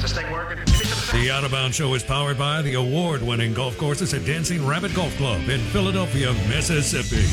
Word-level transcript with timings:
The 0.00 1.30
Out 1.32 1.42
of 1.42 1.50
Bounds 1.50 1.76
Show 1.76 1.92
is 1.94 2.04
powered 2.04 2.38
by 2.38 2.62
the 2.62 2.74
award 2.74 3.20
winning 3.20 3.52
golf 3.52 3.76
courses 3.76 4.14
at 4.14 4.24
Dancing 4.24 4.64
Rabbit 4.64 4.94
Golf 4.94 5.16
Club 5.16 5.48
in 5.48 5.58
Philadelphia, 5.70 6.32
Mississippi. 6.48 7.24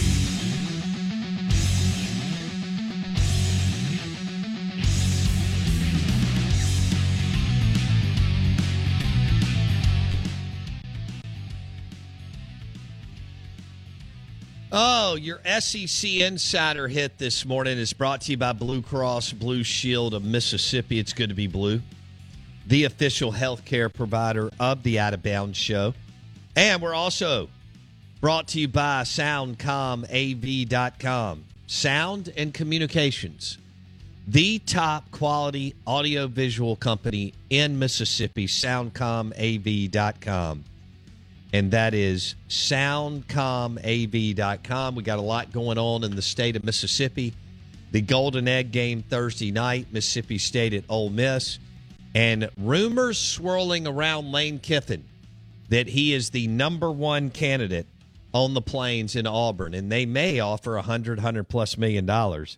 Oh, 14.71 15.15
your 15.15 15.39
SEC 15.59 16.15
Insider 16.15 16.87
hit 16.87 17.17
this 17.19 17.45
morning 17.45 17.77
is 17.77 17.93
brought 17.93 18.21
to 18.21 18.31
you 18.31 18.37
by 18.37 18.53
Blue 18.53 18.81
Cross 18.81 19.33
Blue 19.33 19.63
Shield 19.63 20.13
of 20.13 20.25
Mississippi. 20.25 20.97
It's 20.97 21.13
good 21.13 21.29
to 21.29 21.35
be 21.35 21.47
blue, 21.47 21.81
the 22.67 22.83
official 22.85 23.31
healthcare 23.31 23.93
provider 23.93 24.49
of 24.59 24.81
the 24.83 24.99
Out 24.99 25.13
of 25.13 25.23
Bounds 25.23 25.57
Show. 25.57 25.93
And 26.55 26.81
we're 26.81 26.93
also 26.93 27.49
brought 28.21 28.47
to 28.49 28.59
you 28.59 28.67
by 28.67 29.01
SoundcomAV.com. 29.03 31.45
Sound 31.67 32.31
and 32.37 32.53
Communications, 32.53 33.57
the 34.27 34.59
top 34.59 35.09
quality 35.11 35.73
audiovisual 35.87 36.75
company 36.75 37.33
in 37.49 37.79
Mississippi, 37.79 38.45
SoundcomAV.com 38.47 40.65
and 41.55 41.71
that 41.71 41.93
is 41.93 42.35
soundcomav.com. 42.49 44.95
We 44.95 45.03
got 45.03 45.19
a 45.19 45.21
lot 45.21 45.53
going 45.53 45.77
on 45.77 46.03
in 46.03 46.13
the 46.13 46.21
state 46.21 46.57
of 46.57 46.65
Mississippi. 46.65 47.33
The 47.93 48.01
Golden 48.01 48.49
Egg 48.49 48.73
game 48.73 49.03
Thursday 49.03 49.53
night, 49.53 49.87
Mississippi 49.89 50.37
State 50.37 50.73
at 50.73 50.83
Ole 50.89 51.11
Miss, 51.11 51.59
and 52.15 52.49
rumors 52.57 53.19
swirling 53.19 53.85
around 53.85 54.31
Lane 54.31 54.57
Kiffin 54.59 55.03
that 55.67 55.89
he 55.89 56.13
is 56.13 56.29
the 56.29 56.47
number 56.47 56.89
one 56.89 57.29
candidate 57.29 57.87
on 58.33 58.53
the 58.53 58.61
plains 58.61 59.15
in 59.15 59.27
Auburn, 59.27 59.73
and 59.73 59.91
they 59.91 60.05
may 60.05 60.39
offer 60.39 60.77
a 60.77 60.81
hundred, 60.81 61.19
hundred 61.19 61.49
plus 61.49 61.77
million 61.77 62.05
dollars 62.05 62.57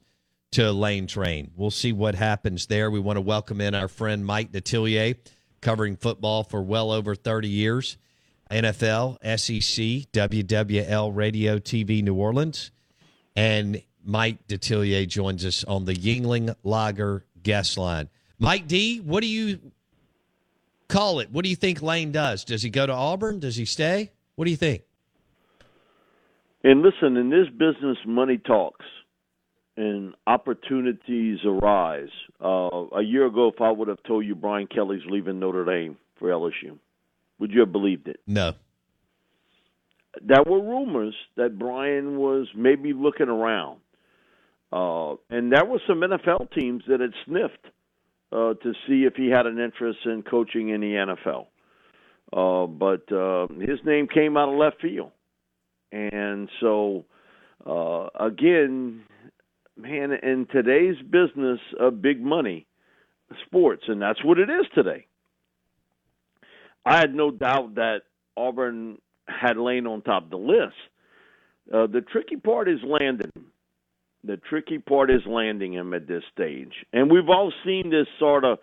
to 0.51 0.71
Lane 0.71 1.07
Train. 1.07 1.51
We'll 1.55 1.71
see 1.71 1.91
what 1.91 2.15
happens 2.15 2.67
there. 2.67 2.91
We 2.91 2.99
want 2.99 3.17
to 3.17 3.21
welcome 3.21 3.59
in 3.59 3.73
our 3.73 3.87
friend 3.87 4.25
Mike 4.25 4.51
Detillier, 4.51 5.17
covering 5.59 5.95
football 5.95 6.43
for 6.43 6.61
well 6.61 6.91
over 6.91 7.15
30 7.15 7.47
years. 7.47 7.97
NFL, 8.51 9.17
SEC, 9.37 10.11
WWL 10.13 11.15
Radio 11.15 11.59
TV 11.59 12.01
New 12.01 12.15
Orleans. 12.15 12.71
And 13.35 13.81
Mike 14.05 14.47
Detillier 14.47 15.07
joins 15.07 15.45
us 15.45 15.63
on 15.65 15.85
the 15.85 15.93
Yuengling 15.93 16.55
Lager 16.63 17.25
guest 17.43 17.77
line. 17.77 18.09
Mike 18.39 18.67
D, 18.67 18.99
what 18.99 19.21
do 19.21 19.27
you 19.27 19.59
call 20.87 21.19
it? 21.19 21.31
What 21.31 21.43
do 21.43 21.49
you 21.49 21.55
think 21.55 21.81
Lane 21.81 22.11
does? 22.11 22.43
Does 22.43 22.61
he 22.61 22.69
go 22.69 22.85
to 22.85 22.93
Auburn? 22.93 23.39
Does 23.39 23.55
he 23.55 23.65
stay? 23.65 24.11
What 24.35 24.45
do 24.45 24.51
you 24.51 24.57
think? 24.57 24.83
And 26.63 26.81
listen, 26.81 27.17
in 27.17 27.29
this 27.29 27.47
business, 27.49 27.97
money 28.05 28.37
talks 28.37 28.85
and 29.75 30.13
opportunities 30.25 31.39
arise. 31.45 32.09
Uh, 32.43 32.85
a 32.97 33.01
year 33.01 33.27
ago, 33.27 33.51
if 33.53 33.61
I 33.61 33.71
would 33.71 33.87
have 33.87 34.01
told 34.03 34.25
you 34.25 34.35
Brian 34.35 34.67
Kelly's 34.67 35.03
leaving 35.07 35.39
Notre 35.39 35.65
Dame 35.65 35.97
for 36.19 36.29
LSU, 36.29 36.77
would 37.39 37.51
you 37.51 37.61
have 37.61 37.71
believed 37.71 38.07
it? 38.07 38.19
No. 38.25 38.53
There 40.21 40.43
were 40.45 40.59
rumors 40.59 41.15
that 41.35 41.59
Brian 41.59 42.17
was 42.17 42.47
maybe 42.55 42.91
looking 42.93 43.29
around. 43.29 43.79
Uh, 44.71 45.13
and 45.29 45.51
there 45.51 45.63
were 45.63 45.79
some 45.87 46.01
NFL 46.01 46.51
teams 46.53 46.83
that 46.87 46.99
had 46.99 47.13
sniffed 47.25 47.67
uh, 48.31 48.53
to 48.55 48.73
see 48.87 49.03
if 49.03 49.15
he 49.15 49.29
had 49.29 49.45
an 49.45 49.59
interest 49.59 49.99
in 50.05 50.23
coaching 50.23 50.69
in 50.69 50.81
the 50.81 51.15
NFL. 51.27 51.47
Uh, 52.33 52.67
but 52.67 53.09
uh, 53.11 53.47
his 53.59 53.79
name 53.85 54.07
came 54.07 54.35
out 54.35 54.49
of 54.49 54.57
left 54.57 54.81
field. 54.81 55.11
And 55.91 56.49
so, 56.59 57.05
uh, 57.65 58.07
again, 58.19 59.03
man, 59.77 60.11
in 60.11 60.47
today's 60.51 60.97
business 61.09 61.59
of 61.79 62.01
big 62.01 62.21
money, 62.21 62.67
sports, 63.45 63.83
and 63.87 64.01
that's 64.01 64.23
what 64.23 64.39
it 64.39 64.49
is 64.49 64.65
today. 64.75 65.05
I 66.85 66.97
had 66.97 67.13
no 67.13 67.31
doubt 67.31 67.75
that 67.75 68.01
Auburn 68.35 68.97
had 69.27 69.57
Lane 69.57 69.87
on 69.87 70.01
top 70.01 70.25
of 70.25 70.29
the 70.29 70.37
list. 70.37 70.75
Uh, 71.73 71.87
the 71.87 72.01
tricky 72.01 72.37
part 72.37 72.69
is 72.69 72.79
landing. 72.83 73.31
The 74.27 74.37
tricky 74.37 74.77
part 74.77 75.09
is 75.09 75.21
landing 75.25 75.73
him 75.73 75.93
at 75.93 76.07
this 76.07 76.23
stage. 76.33 76.73
And 76.93 77.09
we've 77.09 77.29
all 77.29 77.53
seen 77.65 77.89
this 77.89 78.07
sort 78.19 78.43
of 78.43 78.59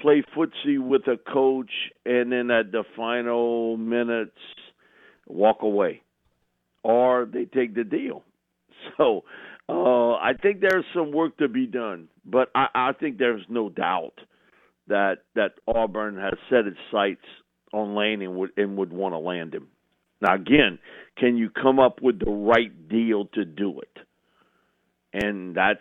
play 0.00 0.24
footsie 0.36 0.78
with 0.78 1.02
a 1.06 1.16
coach 1.32 1.70
and 2.04 2.32
then 2.32 2.50
at 2.50 2.72
the 2.72 2.82
final 2.96 3.76
minutes 3.76 4.36
walk 5.26 5.62
away. 5.62 6.02
Or 6.82 7.26
they 7.32 7.44
take 7.44 7.74
the 7.74 7.84
deal. 7.84 8.22
So 8.98 9.24
uh, 9.66 10.12
I 10.16 10.32
think 10.42 10.60
there's 10.60 10.84
some 10.94 11.10
work 11.10 11.38
to 11.38 11.48
be 11.48 11.66
done. 11.66 12.08
But 12.26 12.50
I, 12.54 12.66
I 12.74 12.92
think 12.92 13.16
there's 13.16 13.44
no 13.48 13.70
doubt 13.70 14.12
that 14.88 15.22
that 15.34 15.52
Auburn 15.66 16.16
has 16.16 16.34
set 16.50 16.66
its 16.66 16.76
sights 16.92 17.24
on 17.72 17.96
Lane 17.96 18.20
and 18.20 18.36
would 18.36 18.50
and 18.58 18.76
would 18.76 18.92
want 18.92 19.14
to 19.14 19.18
land 19.18 19.54
him. 19.54 19.68
Now 20.20 20.34
again, 20.34 20.78
can 21.16 21.38
you 21.38 21.48
come 21.48 21.78
up 21.78 22.02
with 22.02 22.18
the 22.18 22.30
right 22.30 22.88
deal 22.88 23.24
to 23.34 23.46
do 23.46 23.80
it? 23.80 24.03
And 25.14 25.54
that's 25.54 25.80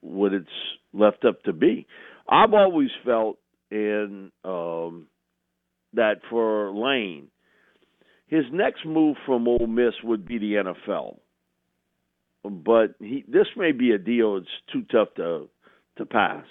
what 0.00 0.32
it's 0.32 0.48
left 0.92 1.24
up 1.24 1.42
to 1.44 1.52
be. 1.52 1.86
I've 2.28 2.54
always 2.54 2.90
felt 3.04 3.38
in 3.70 4.32
um, 4.44 5.06
that 5.92 6.16
for 6.28 6.72
Lane, 6.72 7.28
his 8.26 8.44
next 8.52 8.86
move 8.86 9.16
from 9.26 9.46
Ole 9.46 9.66
Miss 9.66 9.94
would 10.02 10.26
be 10.26 10.38
the 10.38 10.54
NFL. 10.54 11.18
But 12.42 12.94
he 12.98 13.24
this 13.28 13.48
may 13.54 13.72
be 13.72 13.90
a 13.90 13.98
deal 13.98 14.36
that's 14.36 14.46
too 14.72 14.82
tough 14.90 15.14
to 15.16 15.48
to 15.98 16.06
pass. 16.06 16.46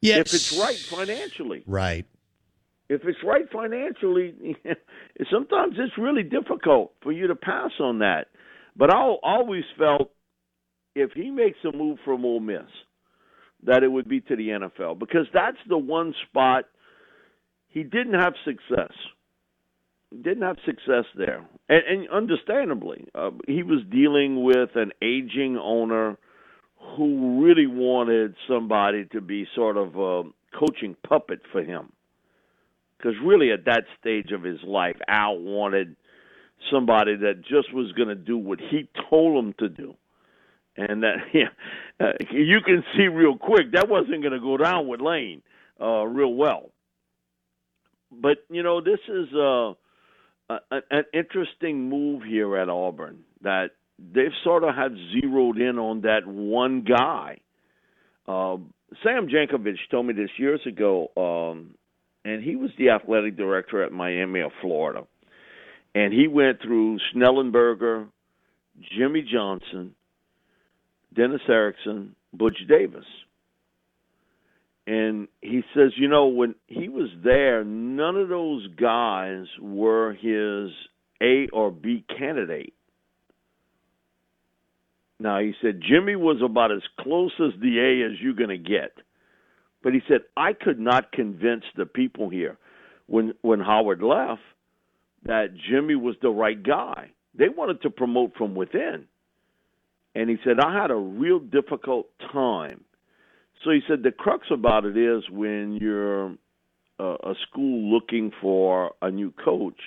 Yes. 0.00 0.20
If 0.20 0.34
it's 0.34 0.58
right 0.58 0.78
financially. 0.78 1.62
Right 1.66 2.06
if 2.92 3.02
it's 3.04 3.18
right 3.24 3.50
financially, 3.50 4.34
sometimes 5.30 5.76
it's 5.78 5.96
really 5.96 6.22
difficult 6.22 6.92
for 7.02 7.10
you 7.10 7.26
to 7.26 7.34
pass 7.34 7.70
on 7.80 8.00
that. 8.00 8.26
But 8.76 8.90
I 8.90 9.00
always 9.22 9.64
felt 9.78 10.10
if 10.94 11.12
he 11.12 11.30
makes 11.30 11.58
a 11.64 11.76
move 11.76 11.98
from 12.04 12.24
Ole 12.24 12.40
Miss, 12.40 12.62
that 13.64 13.82
it 13.82 13.88
would 13.88 14.08
be 14.08 14.20
to 14.20 14.36
the 14.36 14.48
NFL 14.48 14.98
because 14.98 15.26
that's 15.32 15.58
the 15.68 15.78
one 15.78 16.14
spot 16.28 16.64
he 17.68 17.82
didn't 17.82 18.14
have 18.14 18.34
success. 18.44 18.92
Didn't 20.10 20.42
have 20.42 20.56
success 20.66 21.04
there, 21.16 21.46
and, 21.70 21.82
and 21.88 22.08
understandably, 22.10 23.06
uh, 23.14 23.30
he 23.46 23.62
was 23.62 23.78
dealing 23.90 24.44
with 24.44 24.68
an 24.74 24.92
aging 25.00 25.56
owner 25.56 26.18
who 26.96 27.42
really 27.42 27.66
wanted 27.66 28.34
somebody 28.46 29.06
to 29.12 29.22
be 29.22 29.46
sort 29.54 29.78
of 29.78 29.96
a 29.96 30.24
coaching 30.58 30.96
puppet 31.08 31.40
for 31.50 31.62
him 31.62 31.92
because 33.02 33.16
really, 33.24 33.50
at 33.50 33.64
that 33.64 33.84
stage 34.00 34.30
of 34.32 34.42
his 34.44 34.62
life, 34.64 34.96
Al 35.08 35.38
wanted 35.38 35.96
somebody 36.70 37.16
that 37.16 37.42
just 37.42 37.72
was 37.72 37.92
going 37.92 38.08
to 38.08 38.14
do 38.14 38.36
what 38.36 38.60
he 38.60 38.88
told 39.10 39.44
him 39.44 39.54
to 39.58 39.68
do. 39.68 39.94
and 40.76 41.02
that 41.02 41.16
yeah, 41.34 41.48
uh, 42.00 42.12
you 42.30 42.60
can 42.64 42.84
see 42.96 43.08
real 43.08 43.36
quick 43.36 43.72
that 43.72 43.88
wasn't 43.88 44.22
going 44.22 44.32
to 44.32 44.40
go 44.40 44.56
down 44.56 44.88
with 44.88 45.00
Lane 45.00 45.42
uh, 45.80 46.04
real 46.04 46.34
well. 46.34 46.70
But 48.10 48.38
you 48.50 48.62
know, 48.62 48.80
this 48.80 49.00
is 49.08 49.32
uh, 49.34 49.72
a, 50.50 50.80
an 50.90 51.04
interesting 51.14 51.88
move 51.88 52.22
here 52.22 52.56
at 52.56 52.68
Auburn 52.68 53.20
that 53.42 53.70
they've 53.98 54.32
sort 54.44 54.64
of 54.64 54.74
have 54.74 54.92
zeroed 55.12 55.58
in 55.58 55.78
on 55.78 56.02
that 56.02 56.26
one 56.26 56.82
guy. 56.82 57.40
Uh, 58.26 58.56
Sam 59.02 59.28
Jankovich 59.28 59.78
told 59.90 60.06
me 60.06 60.12
this 60.12 60.30
years 60.36 60.60
ago, 60.66 61.08
um, 61.16 61.74
and 62.24 62.42
he 62.42 62.56
was 62.56 62.70
the 62.78 62.90
athletic 62.90 63.36
director 63.36 63.82
at 63.82 63.92
Miami 63.92 64.40
of 64.40 64.52
Florida. 64.60 65.04
And 65.94 66.12
he 66.12 66.26
went 66.26 66.62
through 66.62 66.98
Schnellenberger, 67.14 68.08
Jimmy 68.96 69.26
Johnson, 69.30 69.94
Dennis 71.14 71.42
Erickson, 71.48 72.16
Butch 72.32 72.56
Davis. 72.68 73.04
And 74.86 75.28
he 75.40 75.62
says, 75.74 75.92
you 75.96 76.08
know, 76.08 76.26
when 76.26 76.54
he 76.66 76.88
was 76.88 77.10
there, 77.22 77.62
none 77.62 78.16
of 78.16 78.28
those 78.28 78.66
guys 78.80 79.44
were 79.60 80.14
his 80.14 80.72
A 81.22 81.48
or 81.52 81.70
B 81.70 82.04
candidate. 82.18 82.74
Now, 85.20 85.38
he 85.38 85.52
said 85.62 85.80
Jimmy 85.88 86.16
was 86.16 86.42
about 86.44 86.72
as 86.72 86.82
close 86.98 87.32
as 87.38 87.52
the 87.60 87.78
A 87.78 88.10
as 88.10 88.18
you're 88.20 88.34
going 88.34 88.48
to 88.48 88.58
get. 88.58 88.92
But 89.84 89.92
he 89.92 90.00
said, 90.08 90.22
I 90.36 90.52
could 90.52 90.80
not 90.80 91.12
convince 91.12 91.62
the 91.76 91.86
people 91.86 92.28
here 92.28 92.58
when 93.06 93.34
when 93.42 93.60
Howard 93.60 94.02
left 94.02 94.40
that 95.24 95.54
Jimmy 95.70 95.94
was 95.94 96.16
the 96.22 96.30
right 96.30 96.60
guy. 96.60 97.10
They 97.34 97.48
wanted 97.48 97.82
to 97.82 97.90
promote 97.90 98.34
from 98.36 98.54
within. 98.54 99.06
And 100.14 100.28
he 100.28 100.36
said, 100.44 100.60
I 100.60 100.74
had 100.74 100.90
a 100.90 100.96
real 100.96 101.38
difficult 101.38 102.08
time. 102.32 102.84
So 103.64 103.70
he 103.70 103.80
said, 103.88 104.02
the 104.02 104.10
crux 104.10 104.46
about 104.50 104.84
it 104.84 104.96
is 104.96 105.22
when 105.30 105.78
you're 105.80 106.34
a, 106.98 107.34
school 107.48 107.92
looking 107.92 108.32
for 108.40 108.92
a 109.00 109.10
new 109.10 109.32
coach, 109.44 109.78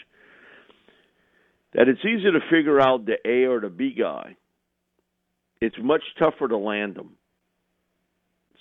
that 1.73 1.87
it's 1.87 2.03
easy 2.05 2.31
to 2.31 2.39
figure 2.49 2.79
out 2.79 3.05
the 3.05 3.17
A 3.25 3.45
or 3.45 3.59
the 3.59 3.69
B 3.69 3.93
guy. 3.97 4.35
It's 5.61 5.75
much 5.81 6.01
tougher 6.17 6.47
to 6.47 6.57
land 6.57 6.95
them. 6.95 7.11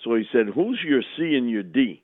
So 0.03 0.15
he 0.15 0.23
said, 0.31 0.47
"Who's 0.53 0.79
your 0.85 1.01
C 1.17 1.35
and 1.35 1.49
your 1.49 1.63
D 1.63 2.03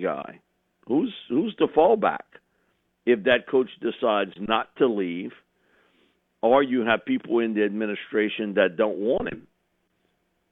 guy? 0.00 0.40
Who's 0.86 1.12
who's 1.28 1.54
the 1.58 1.68
fallback 1.68 2.35
if 3.06 3.24
that 3.24 3.48
coach 3.50 3.70
decides 3.80 4.32
not 4.38 4.74
to 4.76 4.86
leave, 4.86 5.30
or 6.42 6.62
you 6.62 6.84
have 6.84 7.04
people 7.06 7.38
in 7.38 7.54
the 7.54 7.64
administration 7.64 8.54
that 8.54 8.76
don't 8.76 8.98
want 8.98 9.32
him? 9.32 9.46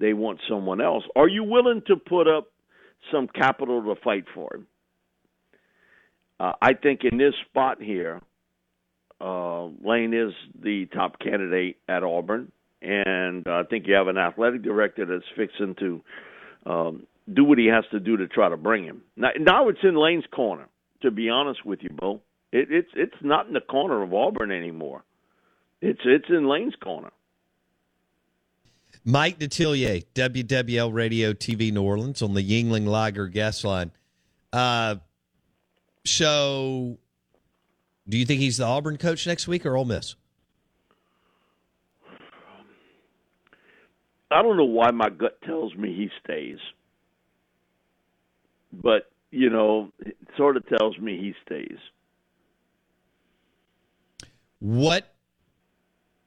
They 0.01 0.13
want 0.13 0.41
someone 0.49 0.81
else. 0.81 1.05
Are 1.15 1.29
you 1.29 1.45
willing 1.45 1.83
to 1.87 1.97
put 1.97 2.27
up 2.27 2.47
some 3.13 3.29
capital 3.29 3.83
to 3.83 4.01
fight 4.03 4.25
for 4.35 4.55
him? 4.55 4.67
Uh, 6.41 6.53
I 6.61 6.75
think 6.75 7.01
in 7.05 7.19
this 7.19 7.35
spot 7.49 7.81
here, 7.81 8.21
uh, 9.21 9.67
Lane 9.67 10.15
is 10.15 10.33
the 10.61 10.87
top 10.87 11.21
candidate 11.21 11.77
at 11.89 12.03
Auburn 12.03 12.51
and 12.85 13.47
I 13.49 13.63
think 13.65 13.87
you 13.87 13.95
have 13.95 14.09
an 14.09 14.19
athletic 14.19 14.63
director 14.63 15.07
that's 15.07 15.25
fixing 15.35 15.75
to 15.77 16.03
um, 16.67 17.07
do 17.33 17.45
what 17.45 17.59
he 17.59 17.67
has 17.67 17.85
to 17.93 18.01
do 18.01 18.19
to 18.19 18.29
try 18.29 18.51
to 18.51 18.57
bring 18.57 18.85
him. 18.85 19.03
Now, 19.17 19.31
now 19.39 19.69
it's 19.69 19.79
in 19.83 19.97
Lane's 19.97 20.25
corner. 20.31 20.69
To 21.03 21.11
be 21.11 21.29
honest 21.29 21.65
with 21.65 21.81
you, 21.83 21.91
Bo, 21.91 22.21
it, 22.55 22.69
it's 22.71 22.91
it's 22.95 23.17
not 23.21 23.49
in 23.49 23.53
the 23.53 23.61
corner 23.61 24.03
of 24.03 24.15
Auburn 24.15 24.53
anymore. 24.53 25.03
It's 25.81 26.01
it's 26.05 26.29
in 26.29 26.49
Lane's 26.49 26.77
corner. 26.77 27.11
Mike 29.05 29.39
Detillier, 29.39 30.05
WWL 30.15 30.93
Radio 30.93 31.33
TV 31.33 31.73
New 31.73 31.83
Orleans 31.83 32.23
on 32.23 32.33
the 32.33 32.41
Yuengling 32.43 32.87
Lager 32.87 33.27
guest 33.27 33.65
line. 33.65 33.91
Uh, 34.53 34.95
so, 36.07 36.97
do 38.09 38.17
you 38.17 38.25
think 38.25 38.41
he's 38.41 38.57
the 38.57 38.65
Auburn 38.65 38.97
coach 38.97 39.27
next 39.27 39.49
week 39.49 39.67
or 39.67 39.77
Ole 39.77 39.85
Miss? 39.85 40.15
I 44.31 44.43
don't 44.43 44.57
know 44.57 44.65
why 44.65 44.91
my 44.93 45.11
gut 45.11 45.43
tells 45.43 45.75
me 45.75 45.95
he 45.95 46.09
stays, 46.25 46.59
but 48.73 49.11
you 49.33 49.51
know, 49.51 49.93
it 49.99 50.17
sort 50.37 50.57
of 50.57 50.65
tells 50.69 50.97
me 50.99 51.19
he 51.19 51.35
stays. 51.45 51.79
What 54.65 55.13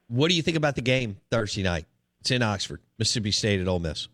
What 0.09 0.29
do 0.29 0.35
you 0.35 0.43
think 0.43 0.57
about 0.57 0.75
the 0.75 0.83
game 0.83 1.17
Thursday 1.31 1.63
night? 1.63 1.87
It's 2.19 2.29
in 2.29 2.43
Oxford, 2.43 2.81
Mississippi 2.99 3.31
State 3.31 3.59
at 3.59 3.67
Ole 3.67 3.79
Miss. 3.79 4.07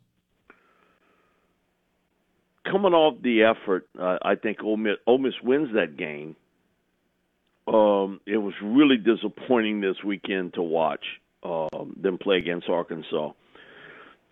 Coming 2.63 2.93
off 2.93 3.21
the 3.21 3.43
effort, 3.43 3.89
uh, 3.99 4.19
I 4.21 4.35
think 4.35 4.63
Ole 4.63 4.77
Miss, 4.77 4.93
Ole 5.05 5.17
Miss 5.17 5.33
wins 5.43 5.73
that 5.73 5.97
game. 5.97 6.37
Um, 7.67 8.21
it 8.25 8.37
was 8.37 8.53
really 8.63 8.95
disappointing 8.95 9.81
this 9.81 9.97
weekend 10.05 10.53
to 10.53 10.61
watch 10.61 11.03
um, 11.43 11.93
them 12.01 12.17
play 12.17 12.37
against 12.37 12.69
Arkansas. 12.69 13.31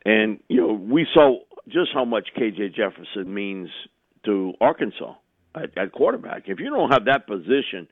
And 0.06 0.40
you 0.48 0.62
know, 0.62 0.72
we 0.72 1.06
saw 1.14 1.40
just 1.68 1.90
how 1.94 2.06
much 2.06 2.30
KJ 2.38 2.76
Jefferson 2.76 3.34
means 3.34 3.68
to 4.24 4.54
Arkansas 4.62 5.16
at, 5.54 5.78
at 5.78 5.92
quarterback. 5.92 6.44
If 6.46 6.62
you 6.62 6.70
don't 6.70 6.92
have 6.92 7.04
that 7.06 7.28
position, 7.28 7.90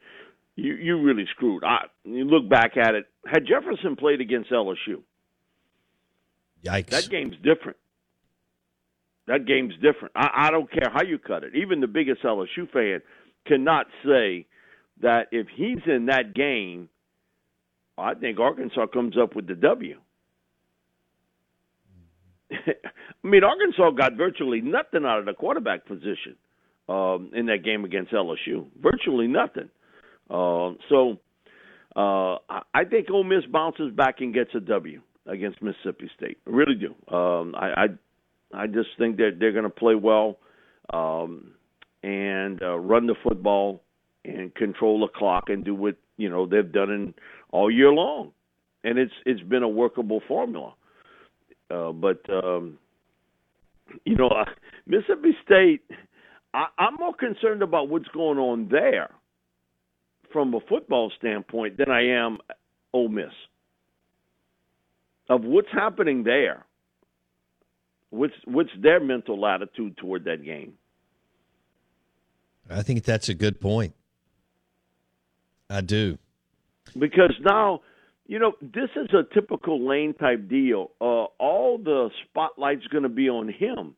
you 0.55 0.73
you 0.73 1.01
really 1.01 1.25
screwed. 1.31 1.63
I 1.63 1.85
you 2.03 2.25
look 2.25 2.49
back 2.49 2.77
at 2.77 2.95
it. 2.95 3.05
Had 3.25 3.45
Jefferson 3.45 3.95
played 3.95 4.21
against 4.21 4.51
LSU, 4.51 5.01
yikes, 6.63 6.87
that 6.87 7.09
game's 7.09 7.35
different. 7.43 7.77
That 9.27 9.45
game's 9.45 9.75
different. 9.75 10.13
I, 10.15 10.47
I 10.47 10.51
don't 10.51 10.71
care 10.71 10.89
how 10.91 11.03
you 11.03 11.19
cut 11.19 11.43
it. 11.43 11.53
Even 11.55 11.81
the 11.81 11.87
biggest 11.87 12.23
LSU 12.23 12.69
fan 12.73 13.01
cannot 13.45 13.85
say 14.03 14.47
that 15.01 15.27
if 15.31 15.47
he's 15.55 15.79
in 15.85 16.07
that 16.07 16.33
game, 16.33 16.89
I 17.97 18.15
think 18.15 18.39
Arkansas 18.39 18.87
comes 18.87 19.15
up 19.21 19.35
with 19.35 19.47
the 19.47 19.55
W. 19.55 19.99
I 22.51 23.27
mean, 23.27 23.43
Arkansas 23.43 23.91
got 23.91 24.15
virtually 24.15 24.61
nothing 24.61 25.05
out 25.05 25.19
of 25.19 25.25
the 25.25 25.33
quarterback 25.33 25.85
position 25.85 26.35
um, 26.87 27.31
in 27.33 27.45
that 27.47 27.63
game 27.63 27.85
against 27.85 28.11
LSU. 28.11 28.65
Virtually 28.81 29.27
nothing. 29.27 29.69
Uh, 30.29 30.73
so 30.89 31.17
uh, 31.95 32.37
I 32.73 32.85
think 32.89 33.09
Ole 33.09 33.23
Miss 33.23 33.45
bounces 33.51 33.91
back 33.91 34.15
and 34.19 34.33
gets 34.33 34.51
a 34.55 34.59
W 34.59 35.01
against 35.25 35.61
Mississippi 35.61 36.09
State. 36.15 36.37
I 36.47 36.49
really 36.49 36.75
do. 36.75 37.15
Um, 37.15 37.55
I, 37.55 37.73
I 37.75 37.87
I 38.63 38.67
just 38.67 38.89
think 38.97 39.17
that 39.17 39.37
they're 39.39 39.51
going 39.51 39.63
to 39.63 39.69
play 39.69 39.95
well 39.95 40.37
um, 40.91 41.51
and 42.03 42.61
uh, 42.61 42.77
run 42.77 43.07
the 43.07 43.15
football 43.23 43.83
and 44.25 44.53
control 44.55 44.99
the 44.99 45.07
clock 45.07 45.45
and 45.47 45.63
do 45.63 45.75
what 45.75 45.95
you 46.17 46.29
know 46.29 46.45
they've 46.45 46.71
done 46.71 46.89
in 46.89 47.13
all 47.51 47.71
year 47.71 47.91
long, 47.91 48.31
and 48.83 48.97
it's 48.97 49.13
it's 49.25 49.41
been 49.41 49.63
a 49.63 49.69
workable 49.69 50.21
formula. 50.27 50.73
Uh, 51.71 51.91
but 51.91 52.21
um, 52.29 52.77
you 54.05 54.15
know, 54.15 54.27
uh, 54.27 54.45
Mississippi 54.85 55.35
State, 55.43 55.81
I, 56.53 56.67
I'm 56.77 56.95
more 56.95 57.13
concerned 57.13 57.61
about 57.61 57.89
what's 57.89 58.07
going 58.09 58.37
on 58.37 58.69
there 58.69 59.09
from 60.31 60.53
a 60.53 60.59
football 60.67 61.11
standpoint 61.17 61.77
than 61.77 61.89
I 61.89 62.07
am 62.07 62.37
Ole 62.93 63.09
Miss. 63.09 63.31
Of 65.29 65.43
what's 65.43 65.69
happening 65.71 66.23
there, 66.23 66.65
what's 68.09 68.33
what's 68.45 68.71
their 68.81 68.99
mental 68.99 69.45
attitude 69.45 69.97
toward 69.97 70.23
that 70.25 70.43
game? 70.43 70.73
I 72.69 72.81
think 72.81 73.03
that's 73.03 73.29
a 73.29 73.33
good 73.33 73.61
point. 73.61 73.93
I 75.69 75.81
do. 75.81 76.17
Because 76.97 77.33
now 77.41 77.81
you 78.29 78.37
know, 78.37 78.53
this 78.61 78.91
is 78.95 79.07
a 79.11 79.23
typical 79.33 79.87
Lane 79.89 80.13
type 80.13 80.47
deal. 80.47 80.91
Uh, 81.01 81.25
all 81.39 81.79
the 81.83 82.11
spotlight's 82.23 82.85
going 82.85 83.01
to 83.01 83.09
be 83.09 83.27
on 83.27 83.47
him 83.49 83.95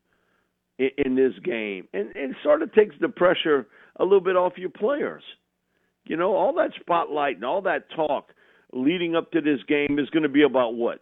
in, 0.79 0.89
in 0.97 1.15
this 1.15 1.33
game, 1.43 1.89
and 1.93 2.11
it 2.15 2.33
sort 2.41 2.61
of 2.61 2.73
takes 2.73 2.95
the 3.01 3.09
pressure 3.09 3.67
a 3.97 4.03
little 4.03 4.21
bit 4.21 4.37
off 4.37 4.53
your 4.55 4.69
players. 4.69 5.21
You 6.11 6.17
know, 6.17 6.35
all 6.35 6.51
that 6.55 6.71
spotlight 6.77 7.37
and 7.37 7.45
all 7.45 7.61
that 7.61 7.89
talk 7.95 8.33
leading 8.73 9.15
up 9.15 9.31
to 9.31 9.39
this 9.39 9.59
game 9.65 9.97
is 9.97 10.09
going 10.09 10.23
to 10.23 10.29
be 10.29 10.43
about 10.43 10.73
what 10.73 10.99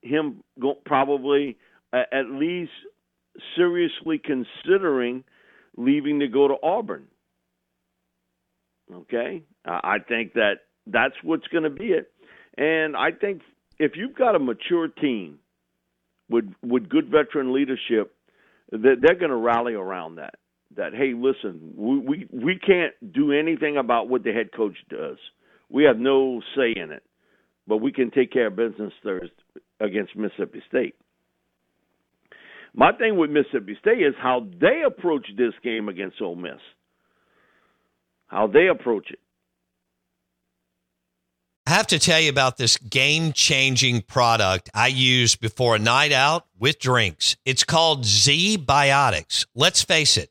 him 0.00 0.44
go, 0.60 0.74
probably 0.86 1.56
uh, 1.92 2.04
at 2.12 2.26
least 2.30 2.70
seriously 3.56 4.22
considering 4.24 5.24
leaving 5.76 6.20
to 6.20 6.28
go 6.28 6.46
to 6.46 6.54
Auburn. 6.62 7.08
Okay, 8.94 9.42
I 9.66 9.96
think 10.06 10.34
that 10.34 10.58
that's 10.86 11.14
what's 11.24 11.48
going 11.48 11.64
to 11.64 11.70
be 11.70 11.86
it. 11.86 12.12
And 12.56 12.96
I 12.96 13.10
think 13.10 13.42
if 13.80 13.96
you've 13.96 14.14
got 14.14 14.36
a 14.36 14.38
mature 14.38 14.86
team 14.86 15.40
with 16.30 16.44
with 16.62 16.88
good 16.88 17.10
veteran 17.10 17.52
leadership, 17.52 18.14
they're 18.70 19.18
going 19.18 19.30
to 19.30 19.36
rally 19.36 19.74
around 19.74 20.14
that. 20.16 20.34
That 20.76 20.94
hey, 20.94 21.12
listen, 21.14 21.74
we, 21.76 21.98
we 21.98 22.28
we 22.32 22.58
can't 22.58 22.94
do 23.12 23.32
anything 23.32 23.76
about 23.76 24.08
what 24.08 24.24
the 24.24 24.32
head 24.32 24.50
coach 24.56 24.76
does. 24.88 25.18
We 25.68 25.84
have 25.84 25.98
no 25.98 26.40
say 26.56 26.72
in 26.74 26.92
it, 26.92 27.02
but 27.66 27.78
we 27.78 27.92
can 27.92 28.10
take 28.10 28.32
care 28.32 28.46
of 28.46 28.56
business 28.56 28.92
Thursday 29.02 29.32
against 29.80 30.16
Mississippi 30.16 30.62
State. 30.68 30.94
My 32.74 32.92
thing 32.92 33.18
with 33.18 33.30
Mississippi 33.30 33.76
State 33.80 34.02
is 34.02 34.14
how 34.20 34.46
they 34.60 34.82
approach 34.86 35.26
this 35.36 35.52
game 35.62 35.88
against 35.88 36.20
Ole 36.22 36.36
Miss. 36.36 36.60
How 38.28 38.46
they 38.46 38.68
approach 38.68 39.10
it. 39.10 39.18
I 41.66 41.70
have 41.70 41.86
to 41.88 41.98
tell 41.98 42.18
you 42.18 42.28
about 42.28 42.56
this 42.56 42.76
game 42.76 43.32
changing 43.32 44.02
product 44.02 44.68
I 44.74 44.88
use 44.88 45.36
before 45.36 45.76
a 45.76 45.78
night 45.78 46.12
out 46.12 46.46
with 46.58 46.80
drinks. 46.80 47.36
It's 47.44 47.62
called 47.62 48.04
Z 48.04 48.58
Biotics. 48.66 49.46
Let's 49.54 49.82
face 49.82 50.16
it, 50.16 50.30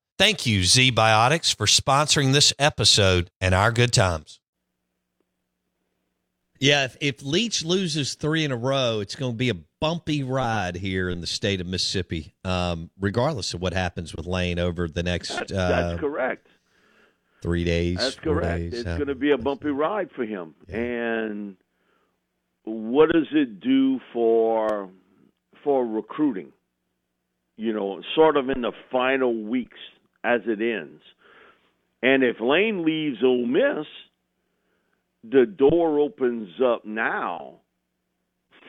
Thank 0.21 0.45
you, 0.45 0.59
ZBiotics, 0.61 1.55
for 1.57 1.65
sponsoring 1.65 2.31
this 2.31 2.53
episode 2.59 3.31
and 3.41 3.55
our 3.55 3.71
good 3.71 3.91
times. 3.91 4.39
Yeah, 6.59 6.83
if, 6.83 6.95
if 7.01 7.23
Leach 7.23 7.65
loses 7.65 8.13
three 8.13 8.45
in 8.45 8.51
a 8.51 8.55
row, 8.55 8.99
it's 8.99 9.15
going 9.15 9.31
to 9.31 9.35
be 9.35 9.49
a 9.49 9.55
bumpy 9.79 10.21
ride 10.21 10.75
here 10.75 11.09
in 11.09 11.21
the 11.21 11.25
state 11.27 11.59
of 11.59 11.65
Mississippi, 11.65 12.35
um, 12.45 12.91
regardless 12.99 13.55
of 13.55 13.61
what 13.63 13.73
happens 13.73 14.15
with 14.15 14.27
Lane 14.27 14.59
over 14.59 14.87
the 14.87 15.01
next. 15.01 15.29
That's, 15.29 15.51
uh, 15.53 15.97
correct 15.99 16.45
three 17.41 17.63
days. 17.63 17.97
That's 17.97 18.13
correct. 18.13 18.59
Days, 18.59 18.73
it's 18.73 18.83
going 18.83 19.07
to 19.07 19.15
be 19.15 19.31
a 19.31 19.39
bumpy 19.39 19.69
ride 19.69 20.11
for 20.11 20.23
him. 20.23 20.53
Yeah. 20.69 20.75
And 20.77 21.57
what 22.65 23.11
does 23.11 23.25
it 23.31 23.59
do 23.59 23.99
for 24.13 24.87
for 25.63 25.83
recruiting? 25.83 26.51
You 27.57 27.73
know, 27.73 28.03
sort 28.13 28.37
of 28.37 28.51
in 28.51 28.61
the 28.61 28.71
final 28.91 29.33
weeks 29.33 29.79
as 30.23 30.41
it 30.45 30.61
ends. 30.61 31.01
And 32.03 32.23
if 32.23 32.37
Lane 32.39 32.83
leaves 32.83 33.17
Ole 33.23 33.45
Miss, 33.45 33.85
the 35.23 35.45
door 35.45 35.99
opens 35.99 36.49
up 36.63 36.83
now 36.85 37.59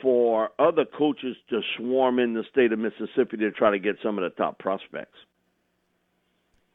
for 0.03 0.51
other 0.59 0.85
coaches 0.85 1.37
to 1.49 1.61
swarm 1.77 2.19
in 2.19 2.35
the 2.35 2.45
state 2.51 2.73
of 2.73 2.79
Mississippi 2.79 3.37
to 3.39 3.51
try 3.53 3.71
to 3.71 3.79
get 3.79 3.97
some 4.03 4.19
of 4.19 4.25
the 4.25 4.31
top 4.31 4.59
prospects. 4.59 5.17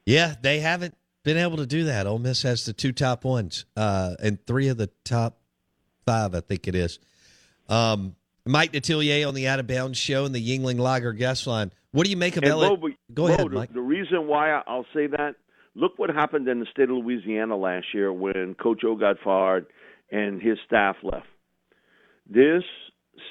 Yeah, 0.06 0.34
they 0.40 0.60
haven't 0.60 0.96
been 1.22 1.36
able 1.36 1.58
to 1.58 1.66
do 1.66 1.84
that. 1.84 2.06
Ole 2.06 2.18
Miss 2.18 2.42
has 2.42 2.64
the 2.64 2.72
two 2.72 2.92
top 2.92 3.24
ones, 3.24 3.66
uh, 3.76 4.14
and 4.20 4.44
three 4.46 4.68
of 4.68 4.78
the 4.78 4.88
top 5.04 5.38
five, 6.06 6.34
I 6.34 6.40
think 6.40 6.66
it 6.66 6.74
is. 6.74 6.98
Um, 7.68 8.16
Mike 8.46 8.72
Detillier 8.72 9.28
on 9.28 9.34
the 9.34 9.46
Out 9.46 9.60
of 9.60 9.66
Bounds 9.66 9.98
show 9.98 10.24
and 10.24 10.34
the 10.34 10.42
Yuengling 10.42 10.78
Lager 10.78 11.12
guest 11.12 11.46
line. 11.46 11.70
What 11.92 12.04
do 12.04 12.10
you 12.10 12.16
make 12.16 12.36
of 12.36 12.44
Elliott? 12.44 12.80
Go 13.14 13.26
Bo, 13.26 13.32
ahead, 13.32 13.46
the, 13.46 13.50
Mike. 13.50 13.72
The 13.72 13.80
reason 13.80 14.26
why 14.26 14.50
I'll 14.66 14.86
say 14.94 15.06
that, 15.06 15.34
look 15.74 15.98
what 15.98 16.10
happened 16.10 16.46
in 16.48 16.60
the 16.60 16.66
state 16.70 16.90
of 16.90 16.96
Louisiana 16.96 17.56
last 17.56 17.86
year 17.94 18.12
when 18.12 18.54
Coach 18.60 18.82
O 18.84 18.94
got 18.94 19.16
fired 19.24 19.66
and 20.10 20.40
his 20.40 20.58
staff 20.66 20.96
left. 21.02 21.26
This 22.28 22.62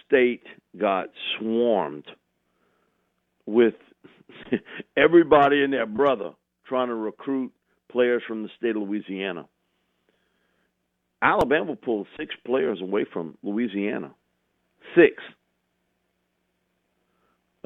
state 0.06 0.44
got 0.80 1.08
swarmed 1.38 2.06
with 3.46 3.76
everybody 4.98 5.64
and 5.64 5.72
their 5.72 5.86
brother 5.86 6.32
trying 6.68 6.88
to 6.88 6.96
recruit 6.96 7.52
players 7.92 8.22
from 8.28 8.44
the 8.44 8.50
state 8.58 8.76
of 8.76 8.82
Louisiana. 8.82 9.48
Alabama 11.22 11.76
pulled 11.76 12.08
six 12.18 12.36
players 12.46 12.80
away 12.82 13.06
from 13.12 13.38
Louisiana. 13.42 14.12
Six. 14.96 15.16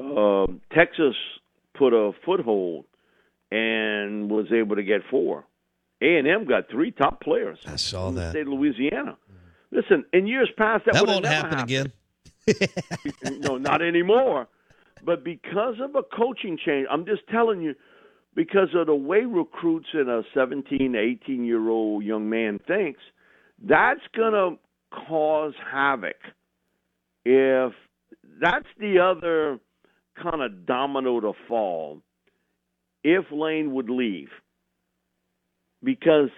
Uh, 0.02 0.46
Texas 0.74 1.14
put 1.74 1.92
a 1.92 2.12
foothold 2.24 2.84
and 3.50 4.30
was 4.30 4.46
able 4.52 4.76
to 4.76 4.82
get 4.82 5.02
four. 5.10 5.44
A 6.00 6.16
and 6.18 6.26
M 6.26 6.46
got 6.46 6.68
three 6.70 6.90
top 6.90 7.20
players. 7.20 7.58
I 7.66 7.76
saw 7.76 8.10
that. 8.10 8.30
State 8.30 8.42
of 8.42 8.48
Louisiana. 8.48 9.16
Listen, 9.70 10.04
in 10.12 10.26
years 10.26 10.50
past 10.56 10.84
that, 10.86 10.94
that 10.94 11.06
won't 11.06 11.24
happen 11.24 11.58
happened. 11.58 11.92
again. 12.50 13.38
no, 13.40 13.56
not 13.56 13.82
anymore. 13.82 14.48
But 15.04 15.24
because 15.24 15.76
of 15.80 15.94
a 15.94 16.02
coaching 16.02 16.58
change, 16.64 16.86
I'm 16.90 17.06
just 17.06 17.22
telling 17.28 17.62
you, 17.62 17.74
because 18.34 18.68
of 18.74 18.86
the 18.86 18.94
way 18.94 19.20
recruits 19.24 19.88
and 19.92 20.08
a 20.08 20.22
17, 20.34 20.94
18 20.94 21.44
year 21.44 21.68
old 21.68 22.04
young 22.04 22.28
man 22.28 22.60
thinks, 22.66 23.00
that's 23.62 24.00
going 24.14 24.32
to 24.32 24.58
cause 25.06 25.54
havoc. 25.70 26.16
If 27.24 27.72
that's 28.40 28.66
the 28.78 28.98
other 28.98 29.58
kind 30.20 30.42
of 30.42 30.66
domino 30.66 31.20
to 31.20 31.32
fall, 31.48 32.02
if 33.04 33.24
Lane 33.32 33.74
would 33.74 33.90
leave, 33.90 34.28
because 35.82 36.28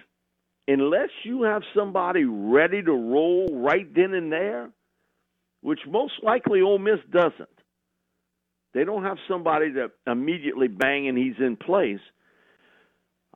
unless 0.67 1.09
you 1.23 1.43
have 1.43 1.61
somebody 1.75 2.23
ready 2.25 2.81
to 2.81 2.91
roll 2.91 3.47
right 3.51 3.93
then 3.93 4.13
and 4.13 4.31
there, 4.31 4.69
which 5.61 5.79
most 5.87 6.13
likely 6.23 6.61
Ole 6.61 6.79
Miss 6.79 6.99
doesn't, 7.11 7.49
they 8.73 8.83
don't 8.83 9.03
have 9.03 9.17
somebody 9.27 9.71
that 9.71 9.91
immediately 10.05 10.67
bang 10.67 11.07
and 11.07 11.17
he's 11.17 11.39
in 11.39 11.55
place. 11.55 11.99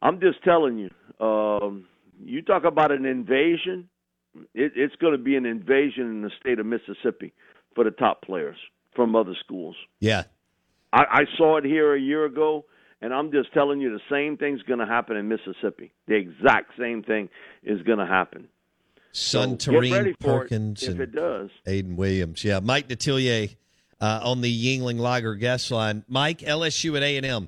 I'm 0.01 0.19
just 0.19 0.43
telling 0.43 0.77
you, 0.77 1.25
um, 1.25 1.85
you 2.23 2.41
talk 2.41 2.65
about 2.65 2.91
an 2.91 3.05
invasion. 3.05 3.89
It, 4.53 4.73
it's 4.75 4.95
going 4.97 5.13
to 5.13 5.23
be 5.23 5.35
an 5.35 5.45
invasion 5.45 6.09
in 6.09 6.21
the 6.21 6.31
state 6.39 6.59
of 6.59 6.65
Mississippi 6.65 7.33
for 7.73 7.83
the 7.83 7.91
top 7.91 8.21
players 8.21 8.57
from 8.99 9.15
other 9.15 9.33
schools. 9.39 9.77
Yeah, 10.01 10.23
I, 10.91 11.03
I 11.09 11.21
saw 11.37 11.55
it 11.55 11.63
here 11.63 11.95
a 11.95 11.99
year 11.99 12.25
ago, 12.25 12.65
and 13.01 13.13
I'm 13.13 13.31
just 13.31 13.53
telling 13.53 13.79
you 13.79 13.91
the 13.91 14.01
same 14.13 14.35
thing's 14.35 14.61
going 14.63 14.79
to 14.79 14.85
happen 14.85 15.15
in 15.15 15.29
Mississippi. 15.29 15.93
The 16.09 16.15
exact 16.15 16.71
same 16.77 17.01
thing 17.01 17.29
is 17.63 17.81
going 17.83 17.99
to 17.99 18.05
happen. 18.05 18.49
Son 19.13 19.57
so 19.57 19.71
Terene 19.71 20.19
Perkins 20.19 20.83
it, 20.83 20.89
if 20.91 20.99
it 20.99 21.15
does. 21.15 21.49
Aiden 21.65 21.95
Williams. 21.95 22.43
Yeah, 22.43 22.59
Mike 22.59 22.89
Detillier 22.89 23.55
uh, 24.01 24.19
on 24.21 24.41
the 24.41 24.51
Yuengling 24.51 24.99
Lager 24.99 25.35
guest 25.35 25.71
line. 25.71 26.03
Mike, 26.09 26.39
LSU 26.39 26.97
at 26.97 27.03
A&M. 27.03 27.47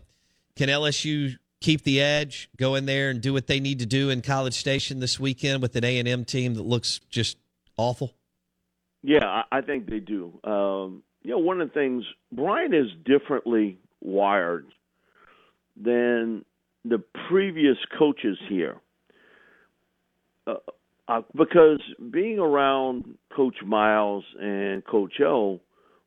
Can 0.55 0.69
LSU 0.69 1.35
keep 1.59 1.83
the 1.83 1.99
edge, 1.99 2.49
go 2.55 2.75
in 2.75 2.85
there 2.85 3.09
and 3.09 3.19
do 3.19 3.33
what 3.33 3.47
they 3.47 3.59
need 3.59 3.79
to 3.79 3.85
do 3.85 4.09
in 4.09 4.21
College 4.21 4.53
Station 4.53 5.01
this 5.01 5.19
weekend 5.19 5.61
with 5.61 5.75
an 5.75 5.83
A&M 5.83 6.23
team 6.23 6.53
that 6.53 6.63
looks 6.63 6.99
just 7.09 7.35
awful? 7.75 8.15
Yeah, 9.03 9.43
I 9.51 9.59
think 9.59 9.89
they 9.89 9.99
do. 9.99 10.39
Um, 10.45 11.03
you 11.23 11.31
know, 11.31 11.39
one 11.39 11.61
of 11.61 11.69
the 11.69 11.73
things 11.73 12.03
Brian 12.31 12.73
is 12.73 12.87
differently 13.05 13.77
wired 14.01 14.65
than 15.81 16.43
the 16.83 17.03
previous 17.29 17.77
coaches 17.97 18.37
here, 18.49 18.77
uh, 20.47 20.55
uh, 21.07 21.21
because 21.35 21.81
being 22.11 22.39
around 22.39 23.17
Coach 23.35 23.57
Miles 23.65 24.23
and 24.39 24.83
Coach 24.85 25.13
O, 25.21 25.59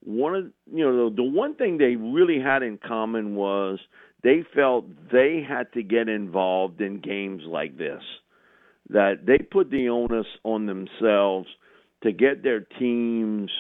one 0.03 0.35
of 0.35 0.45
you 0.73 0.85
know 0.85 1.09
the, 1.09 1.17
the 1.17 1.23
one 1.23 1.55
thing 1.55 1.79
they 1.79 1.97
really 1.97 2.41
had 2.41 2.63
in 2.63 2.79
common 2.79 3.37
was 3.37 3.79
they 4.23 4.45
felt 4.55 4.87
they 5.13 5.45
had 5.47 5.73
to 5.75 5.83
get 5.83 6.09
involved 6.09 6.81
in 6.81 7.01
games 7.01 7.43
like 7.47 7.79
this. 7.79 8.03
That 8.91 9.25
they 9.27 9.39
put 9.39 9.71
the 9.71 9.89
onus 9.89 10.27
on 10.43 10.67
themselves 10.67 11.49
to 12.03 12.13
get 12.13 12.43
their 12.43 12.61
teams 12.61 13.51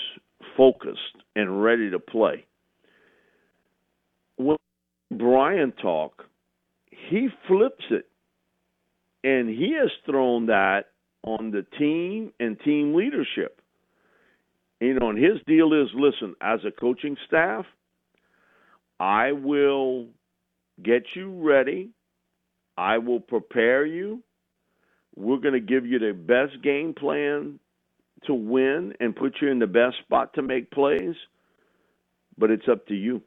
focused 0.56 1.16
and 1.36 1.62
ready 1.62 1.90
to 1.90 1.98
play. 1.98 2.46
When 4.36 4.56
Brian 5.10 5.72
talk, 5.72 6.24
he 6.90 7.28
flips 7.48 7.84
it, 7.90 8.06
and 9.22 9.48
he 9.48 9.76
has 9.80 9.90
thrown 10.06 10.46
that 10.46 10.86
on 11.22 11.50
the 11.50 11.64
team 11.78 12.32
and 12.38 12.58
team 12.60 12.94
leadership. 12.94 13.60
You 14.80 14.94
know, 14.94 15.10
and 15.10 15.18
his 15.18 15.40
deal 15.46 15.72
is 15.72 15.88
listen, 15.94 16.34
as 16.40 16.60
a 16.66 16.70
coaching 16.70 17.16
staff, 17.26 17.64
I 19.00 19.32
will 19.32 20.08
get 20.82 21.04
you 21.14 21.42
ready. 21.42 21.90
I 22.76 22.98
will 22.98 23.20
prepare 23.20 23.86
you. 23.86 24.22
We're 25.16 25.38
going 25.38 25.54
to 25.54 25.60
give 25.60 25.86
you 25.86 25.98
the 25.98 26.12
best 26.12 26.62
game 26.62 26.92
plan 26.92 27.60
to 28.26 28.34
win 28.34 28.94
and 29.00 29.14
put 29.14 29.34
you 29.40 29.48
in 29.48 29.58
the 29.58 29.66
best 29.66 29.96
spot 30.04 30.34
to 30.34 30.42
make 30.42 30.70
plays, 30.70 31.14
but 32.38 32.50
it's 32.50 32.68
up 32.70 32.86
to 32.88 32.94
you. 32.94 33.22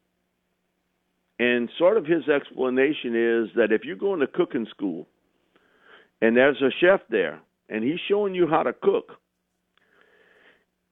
And 1.39 1.69
sort 1.77 1.97
of 1.97 2.05
his 2.05 2.27
explanation 2.27 3.15
is 3.15 3.49
that 3.55 3.71
if 3.71 3.83
you're 3.83 3.95
going 3.95 4.21
to 4.21 4.27
cooking 4.27 4.65
school 4.71 5.07
and 6.21 6.35
there's 6.35 6.61
a 6.61 6.71
chef 6.81 7.01
there 7.09 7.39
and 7.69 7.83
he's 7.83 7.99
showing 8.07 8.33
you 8.33 8.47
how 8.47 8.63
to 8.63 8.73
cook, 8.73 9.11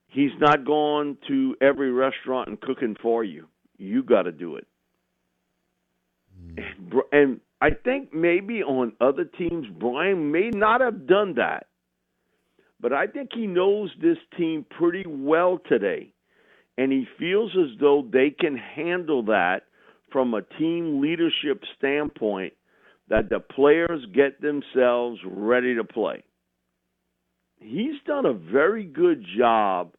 he's 0.08 0.32
not 0.40 0.66
going 0.66 1.18
to 1.28 1.56
every 1.62 1.92
restaurant 1.92 2.48
and 2.48 2.62
cooking 2.62 2.96
for 3.02 3.24
you. 3.24 3.48
You 3.78 4.04
got 4.04 4.24
to 4.24 4.32
do 4.32 4.58
it. 4.58 4.68
Mm. 6.54 7.00
And 7.12 7.40
I 7.60 7.72
think 7.72 8.14
maybe 8.14 8.62
on 8.62 8.94
other 9.02 9.24
teams, 9.24 9.66
Brian 9.80 10.32
may 10.32 10.52
not 10.52 10.82
have 10.82 11.08
done 11.08 11.36
that. 11.36 11.68
But 12.80 12.94
I 12.94 13.08
think 13.08 13.30
he 13.34 13.48
knows 13.48 13.90
this 14.02 14.18
team 14.38 14.66
pretty 14.78 15.06
well 15.08 15.60
today. 15.68 16.12
And 16.78 16.92
he 16.92 17.08
feels 17.18 17.52
as 17.56 17.80
though 17.80 18.08
they 18.12 18.30
can 18.30 18.58
handle 18.58 19.24
that 19.24 19.62
from 20.12 20.34
a 20.34 20.42
team 20.60 21.02
leadership 21.02 21.64
standpoint, 21.78 22.54
that 23.10 23.30
the 23.30 23.40
players 23.40 24.06
get 24.14 24.42
themselves 24.42 25.20
ready 25.26 25.76
to 25.76 25.84
play. 25.84 26.24
He's 27.60 27.96
done 28.06 28.26
a 28.26 28.34
very 28.34 28.84
good 28.84 29.26
job 29.38 29.94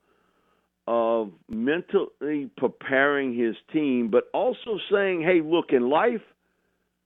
of 0.87 1.33
mentally 1.49 2.51
preparing 2.57 3.37
his 3.37 3.57
team, 3.73 4.09
but 4.11 4.25
also 4.33 4.79
saying, 4.91 5.23
hey, 5.23 5.41
look, 5.45 5.67
in 5.71 5.89
life, 5.89 6.23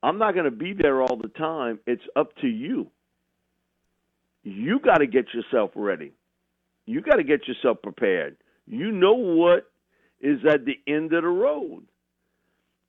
I'm 0.02 0.18
not 0.18 0.32
going 0.32 0.44
to 0.44 0.50
be 0.50 0.72
there 0.72 1.02
all 1.02 1.16
the 1.16 1.28
time. 1.28 1.78
It's 1.86 2.02
up 2.16 2.34
to 2.42 2.46
you. 2.46 2.90
You 4.42 4.80
got 4.80 4.98
to 4.98 5.06
get 5.06 5.26
yourself 5.34 5.70
ready. 5.74 6.12
You 6.86 7.02
got 7.02 7.16
to 7.16 7.24
get 7.24 7.46
yourself 7.46 7.78
prepared. 7.82 8.36
You 8.66 8.90
know 8.90 9.14
what 9.14 9.70
is 10.20 10.38
at 10.48 10.64
the 10.64 10.78
end 10.92 11.12
of 11.12 11.22
the 11.22 11.28
road. 11.28 11.84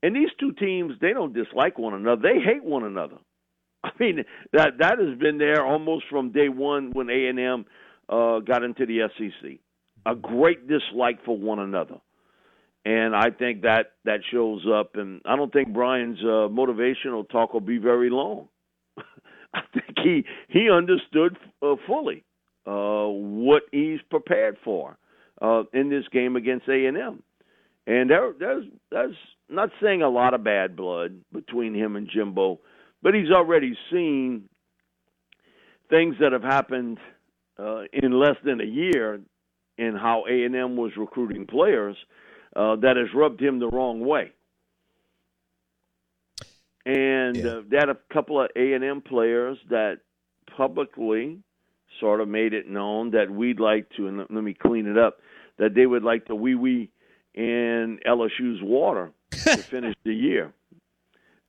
And 0.03 0.15
these 0.15 0.29
two 0.39 0.53
teams, 0.53 0.93
they 1.01 1.13
don't 1.13 1.34
dislike 1.34 1.77
one 1.77 1.93
another. 1.93 2.22
They 2.22 2.39
hate 2.39 2.63
one 2.63 2.84
another. 2.84 3.17
I 3.84 3.91
mean, 4.00 4.24
that 4.53 4.79
that 4.79 5.00
has 5.00 5.17
been 5.20 5.38
there 5.38 5.65
almost 5.65 6.05
from 6.10 6.31
day 6.31 6.50
one 6.50 6.91
when 6.91 7.10
A 7.10 7.27
and 7.27 7.39
M 7.39 7.65
uh, 8.10 8.39
got 8.39 8.63
into 8.63 8.86
the 8.86 9.10
SEC. 9.17 9.60
A 10.05 10.15
great 10.15 10.67
dislike 10.67 11.24
for 11.25 11.38
one 11.38 11.60
another 11.60 11.98
and 12.86 13.15
I 13.15 13.29
think 13.29 13.62
that 13.62 13.93
that 14.05 14.22
shows 14.31 14.65
up. 14.72 14.96
And 14.96 15.22
I 15.25 15.36
don't 15.36 15.53
think 15.53 15.74
Brian's 15.74 16.20
uh, 16.22 16.50
motivational 16.50 17.29
talk 17.29 17.53
will 17.53 17.62
be 17.62 17.77
very 17.77 18.10
long. 18.10 18.48
I 19.53 19.62
think 19.74 19.98
he 20.03 20.25
he 20.50 20.70
understood 20.70 21.38
uh, 21.62 21.75
fully 21.88 22.24
uh, 22.65 23.08
what 23.08 23.63
he's 23.72 24.00
prepared 24.10 24.58
for 24.63 24.98
uh, 25.41 25.63
in 25.74 25.89
this 25.89 26.05
game 26.12 26.36
against 26.36 26.67
A 26.67 26.86
and 26.86 26.98
M, 26.98 27.24
and 27.88 28.10
there 28.10 28.34
there's 28.39 28.65
not 29.50 29.70
saying 29.81 30.01
a 30.01 30.10
lot 30.10 30.34
of 30.34 30.43
bad 30.43 30.75
blood 30.75 31.20
between 31.34 31.74
him 31.74 31.96
and 31.96 32.10
Jimbo, 32.10 32.60
but 33.01 33.13
he's 33.13 33.31
already 33.31 33.77
seen 33.91 34.50
things 35.89 36.15
that 36.22 36.31
have 36.31 36.43
happened 36.43 36.98
uh, 37.60 37.84
in 37.93 38.20
less 38.20 38.38
than 38.43 38.62
a 38.62 38.65
year 38.65 39.20
in 39.77 39.96
how 39.96 40.24
A 40.29 40.43
and 40.43 40.55
M 40.55 40.77
was 40.77 40.91
recruiting 40.98 41.46
players 41.46 41.98
uh, 42.55 42.75
that 42.77 42.96
has 42.98 43.08
rubbed 43.13 43.41
him 43.41 43.60
the 43.60 43.70
wrong 43.70 44.00
way. 44.00 44.31
And 46.85 47.35
yeah. 47.35 47.45
uh, 47.45 47.61
they 47.69 47.77
had 47.77 47.89
a 47.89 47.97
couple 48.11 48.41
of 48.41 48.50
A 48.55 48.73
and 48.73 48.83
M 48.83 49.01
players 49.01 49.57
that 49.70 50.00
publicly 50.55 51.39
sort 52.00 52.22
of 52.22 52.27
made 52.27 52.53
it 52.53 52.67
known 52.67 53.11
that 53.11 53.29
we'd 53.29 53.59
like 53.59 53.87
to, 53.98 54.07
and 54.07 54.17
let 54.17 54.31
me 54.31 54.53
clean 54.53 54.87
it 54.87 54.98
up, 54.98 55.20
that 55.59 55.75
they 55.75 55.85
would 55.85 56.03
like 56.03 56.25
to 56.25 56.35
wee 56.35 56.55
wee 56.55 56.89
in 57.35 58.00
LSU's 58.07 58.61
water 58.61 59.11
to 59.31 59.57
finish 59.57 59.96
the 60.03 60.13
year. 60.13 60.53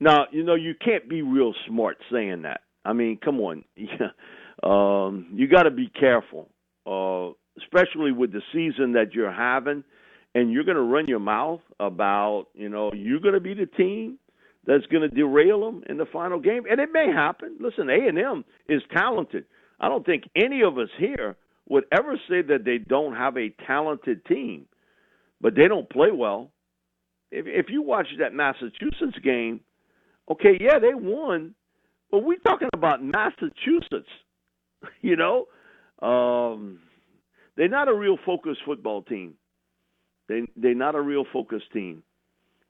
Now, 0.01 0.27
you 0.33 0.42
know, 0.42 0.55
you 0.55 0.75
can't 0.75 1.09
be 1.09 1.23
real 1.23 1.55
smart 1.66 1.99
saying 2.11 2.42
that. 2.42 2.62
I 2.85 2.92
mean, 2.92 3.18
come 3.25 3.40
on. 3.40 3.64
um, 4.62 5.29
you 5.33 5.47
got 5.47 5.62
to 5.62 5.71
be 5.71 5.88
careful, 5.88 6.49
uh, 6.87 7.33
especially 7.62 8.12
with 8.12 8.33
the 8.33 8.42
season 8.53 8.92
that 8.92 9.14
you're 9.14 9.33
having 9.33 9.85
and 10.35 10.51
you're 10.51 10.64
going 10.64 10.77
to 10.77 10.83
run 10.83 11.07
your 11.07 11.18
mouth 11.18 11.61
about, 11.79 12.47
you 12.55 12.68
know, 12.68 12.92
you're 12.92 13.21
going 13.21 13.35
to 13.35 13.40
be 13.40 13.55
the 13.55 13.66
team 13.66 14.18
that's 14.66 14.87
going 14.87 15.09
to 15.09 15.14
derail 15.14 15.61
them 15.61 15.83
in 15.88 15.96
the 15.96 16.07
final 16.07 16.38
game, 16.38 16.64
and 16.70 16.81
it 16.81 16.90
may 16.92 17.11
happen. 17.12 17.57
Listen, 17.61 17.88
A 17.90 18.09
and 18.09 18.18
M 18.18 18.44
is 18.68 18.83
talented. 18.96 19.44
I 19.81 19.88
don't 19.88 20.07
think 20.07 20.25
any 20.37 20.62
of 20.62 20.79
us 20.79 20.88
here 20.98 21.37
would 21.68 21.85
ever 21.92 22.16
say 22.29 22.42
that 22.42 22.64
they 22.64 22.79
don't 22.79 23.14
have 23.14 23.37
a 23.37 23.55
talented 23.66 24.25
team, 24.27 24.66
but 25.40 25.55
they 25.57 25.66
don't 25.66 25.90
play 25.90 26.11
well. 26.12 26.51
If, 27.31 27.46
if 27.48 27.70
you 27.70 27.83
watch 27.83 28.07
that 28.20 28.35
Massachusetts 28.35 29.18
game, 29.25 29.61
okay, 30.31 30.59
yeah, 30.61 30.79
they 30.79 30.94
won, 30.94 31.55
but 32.11 32.22
we're 32.25 32.38
talking 32.38 32.68
about 32.72 33.03
Massachusetts. 33.03 34.09
You 35.01 35.14
know, 35.14 35.46
um, 36.05 36.81
they're 37.57 37.68
not 37.68 37.87
a 37.87 37.94
real 37.94 38.18
focused 38.27 38.62
football 38.66 39.03
team. 39.03 39.35
They 40.29 40.42
they're 40.57 40.75
not 40.75 40.96
a 40.96 41.01
real 41.01 41.25
focused 41.33 41.70
team. 41.72 42.03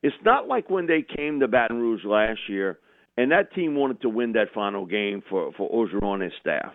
It's 0.02 0.16
not 0.24 0.48
like 0.48 0.68
when 0.68 0.86
they 0.86 1.02
came 1.02 1.40
to 1.40 1.48
Baton 1.48 1.78
Rouge 1.78 2.04
last 2.04 2.40
year 2.48 2.78
and 3.16 3.30
that 3.30 3.54
team 3.54 3.74
wanted 3.74 4.00
to 4.02 4.08
win 4.08 4.32
that 4.32 4.48
final 4.54 4.86
game 4.86 5.22
for 5.28 5.52
for 5.56 5.70
Orgeron 5.70 6.14
and 6.14 6.22
his 6.24 6.32
staff 6.40 6.72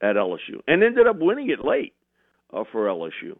at 0.00 0.16
LSU 0.16 0.60
and 0.66 0.82
ended 0.82 1.06
up 1.06 1.16
winning 1.18 1.50
it 1.50 1.64
late 1.64 1.94
uh, 2.52 2.64
for 2.72 2.86
LSU. 2.86 3.38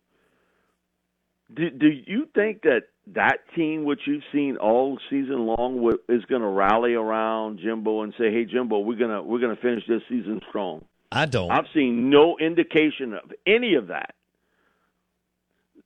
Do, 1.54 1.70
do 1.70 1.88
you 1.88 2.26
think 2.34 2.62
that 2.62 2.82
that 3.08 3.38
team, 3.54 3.84
which 3.84 4.00
you've 4.06 4.22
seen 4.32 4.56
all 4.56 4.98
season 5.10 5.46
long, 5.46 5.92
is 6.08 6.24
going 6.24 6.40
to 6.40 6.48
rally 6.48 6.94
around 6.94 7.60
Jimbo 7.62 8.02
and 8.02 8.14
say, 8.18 8.32
"Hey, 8.32 8.44
Jimbo, 8.44 8.78
we're 8.78 8.98
gonna 8.98 9.22
we're 9.22 9.40
gonna 9.40 9.56
finish 9.56 9.84
this 9.86 10.02
season 10.08 10.40
strong"? 10.48 10.84
I 11.12 11.26
don't. 11.26 11.50
I've 11.50 11.66
seen 11.74 12.10
no 12.10 12.36
indication 12.38 13.12
of 13.14 13.30
any 13.46 13.74
of 13.74 13.88
that. 13.88 14.14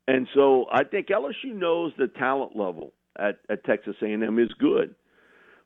And 0.06 0.26
so 0.34 0.66
I 0.72 0.84
think 0.84 1.08
LSU 1.08 1.52
knows 1.54 1.92
the 1.98 2.06
talent 2.06 2.56
level 2.56 2.92
at, 3.18 3.38
at 3.48 3.64
Texas 3.64 3.96
A&M 4.02 4.38
is 4.38 4.50
good, 4.58 4.94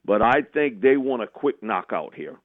but 0.04 0.22
I 0.22 0.42
think 0.52 0.80
they 0.80 0.96
want 0.96 1.22
a 1.22 1.26
quick 1.26 1.62
knockout 1.62 2.14
here. 2.14 2.36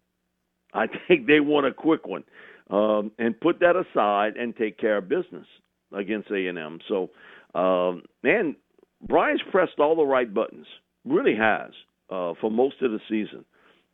I 0.74 0.86
think 1.08 1.28
they 1.28 1.40
want 1.40 1.66
a 1.66 1.74
quick 1.74 2.06
one, 2.06 2.24
um, 2.70 3.12
and 3.18 3.40
put 3.40 3.60
that 3.60 3.76
aside 3.76 4.38
and 4.38 4.56
take 4.56 4.78
care 4.78 4.98
of 4.98 5.10
business 5.10 5.48
against 5.94 6.30
A&M. 6.30 6.80
So, 6.88 7.10
um, 7.56 8.04
man, 8.24 8.56
Brian's 9.02 9.42
pressed 9.52 9.80
all 9.80 9.96
the 9.96 10.06
right 10.06 10.32
buttons, 10.32 10.68
really 11.06 11.36
has 11.36 11.72
uh, 12.10 12.34
for 12.40 12.52
most 12.52 12.82
of 12.82 12.92
the 12.92 13.00
season 13.10 13.46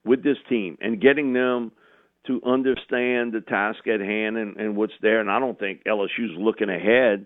with 0.06 0.23
this 0.23 0.38
team 0.49 0.78
and 0.82 1.02
getting 1.02 1.34
them 1.34 1.71
to 2.28 2.41
understand 2.45 3.34
the 3.34 3.43
task 3.47 3.86
at 3.88 3.99
hand 3.99 4.38
and, 4.38 4.58
and 4.58 4.76
what's 4.76 4.93
there. 5.02 5.19
And 5.19 5.30
I 5.30 5.39
don't 5.39 5.60
think 5.60 5.84
LSU's 5.84 6.38
looking 6.38 6.69
ahead 6.69 7.26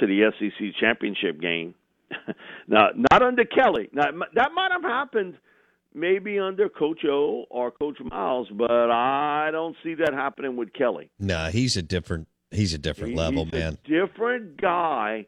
to 0.00 0.06
the 0.06 0.30
SEC 0.38 0.74
championship 0.80 1.40
game. 1.40 1.74
now, 2.68 2.88
not 3.10 3.22
under 3.22 3.44
Kelly. 3.44 3.88
Now, 3.92 4.06
that 4.34 4.50
might 4.54 4.70
have 4.72 4.82
happened 4.82 5.34
maybe 5.94 6.38
under 6.38 6.68
Coach 6.68 7.00
O 7.04 7.44
or 7.50 7.70
Coach 7.70 7.98
Miles, 8.00 8.48
but 8.56 8.70
I 8.90 9.50
don't 9.52 9.76
see 9.82 9.94
that 9.94 10.12
happening 10.12 10.56
with 10.56 10.72
Kelly. 10.72 11.10
No, 11.18 11.46
he's 11.46 11.76
a 11.76 11.82
different 11.82 12.28
he's 12.50 12.74
a 12.74 12.78
different 12.78 13.10
he's 13.10 13.18
level, 13.18 13.46
man. 13.46 13.78
different 13.84 14.60
guy, 14.60 15.26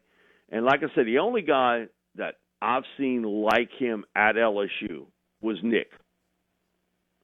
and 0.49 0.65
like 0.65 0.81
I 0.81 0.93
said, 0.95 1.05
the 1.05 1.19
only 1.19 1.41
guy 1.41 1.85
that 2.15 2.35
I've 2.61 2.83
seen 2.97 3.23
like 3.23 3.69
him 3.77 4.05
at 4.15 4.35
LSU 4.35 5.05
was 5.41 5.57
Nick. 5.63 5.91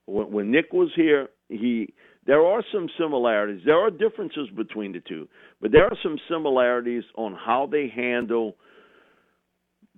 When, 0.06 0.32
when 0.32 0.52
Nick 0.52 0.74
was 0.74 0.89
here, 0.96 1.30
he 1.50 1.93
there 2.26 2.41
are 2.41 2.63
some 2.74 2.89
similarities. 3.00 3.62
There 3.65 3.78
are 3.78 3.89
differences 3.89 4.50
between 4.56 4.91
the 4.91 5.00
two, 5.00 5.28
but 5.62 5.72
there 5.72 5.86
are 5.86 5.98
some 6.04 6.17
similarities 6.30 7.04
on 7.15 7.34
how 7.34 7.70
they 7.72 7.88
handle 7.93 8.58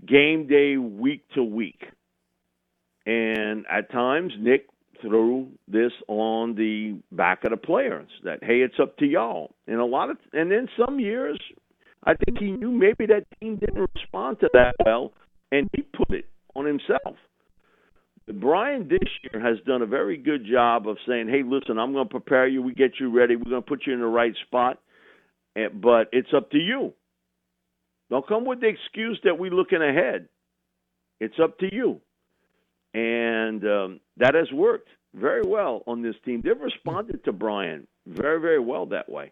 game 0.05 0.47
day 0.47 0.77
week 0.77 1.23
to 1.35 1.43
week. 1.43 1.83
And 3.05 3.65
at 3.69 3.91
times, 3.91 4.33
Nick 4.39 4.67
threw 5.01 5.47
this 5.67 5.91
on 6.07 6.55
the 6.55 6.99
back 7.15 7.43
of 7.43 7.51
the 7.51 7.57
players 7.57 8.09
that 8.23 8.43
hey, 8.43 8.61
it's 8.61 8.75
up 8.81 8.97
to 8.97 9.05
y'all. 9.05 9.51
And 9.67 9.79
a 9.79 9.85
lot 9.85 10.09
of, 10.09 10.17
and 10.33 10.51
then 10.51 10.67
some 10.77 10.99
years, 10.99 11.39
I 12.03 12.13
think 12.13 12.37
he 12.39 12.51
knew 12.51 12.71
maybe 12.71 13.05
that 13.07 13.25
team 13.39 13.57
didn't 13.57 13.89
respond 13.95 14.39
to 14.41 14.49
that 14.53 14.75
well, 14.85 15.13
and 15.51 15.69
he 15.75 15.81
put 15.81 16.11
it 16.11 16.25
on 16.55 16.65
himself. 16.65 17.15
Brian 18.39 18.87
this 18.87 19.09
year 19.23 19.41
has 19.41 19.57
done 19.65 19.81
a 19.81 19.87
very 19.87 20.15
good 20.17 20.45
job 20.45 20.87
of 20.87 20.97
saying, 21.07 21.29
"Hey, 21.29 21.41
listen, 21.43 21.79
I'm 21.79 21.93
going 21.93 22.05
to 22.05 22.11
prepare 22.11 22.47
you. 22.47 22.61
We 22.61 22.73
get 22.73 22.99
you 22.99 23.11
ready. 23.11 23.35
We're 23.35 23.49
going 23.49 23.63
to 23.63 23.67
put 23.67 23.87
you 23.87 23.93
in 23.93 24.01
the 24.01 24.07
right 24.07 24.33
spot." 24.47 24.79
but 25.73 26.07
it's 26.13 26.29
up 26.33 26.51
to 26.51 26.57
you. 26.57 26.93
Don't 28.09 28.27
come 28.27 28.45
with 28.45 28.61
the 28.61 28.67
excuse 28.67 29.19
that 29.23 29.37
we're 29.37 29.51
looking 29.51 29.81
ahead. 29.81 30.27
It's 31.19 31.35
up 31.41 31.57
to 31.59 31.73
you. 31.73 32.01
And 32.93 33.63
um, 33.63 33.99
that 34.17 34.33
has 34.33 34.51
worked 34.51 34.89
very 35.13 35.43
well 35.45 35.83
on 35.85 36.01
this 36.01 36.15
team. 36.25 36.41
They've 36.43 36.59
responded 36.59 37.23
to 37.25 37.31
Brian 37.31 37.87
very, 38.07 38.39
very 38.39 38.59
well 38.59 38.87
that 38.87 39.09
way. 39.09 39.31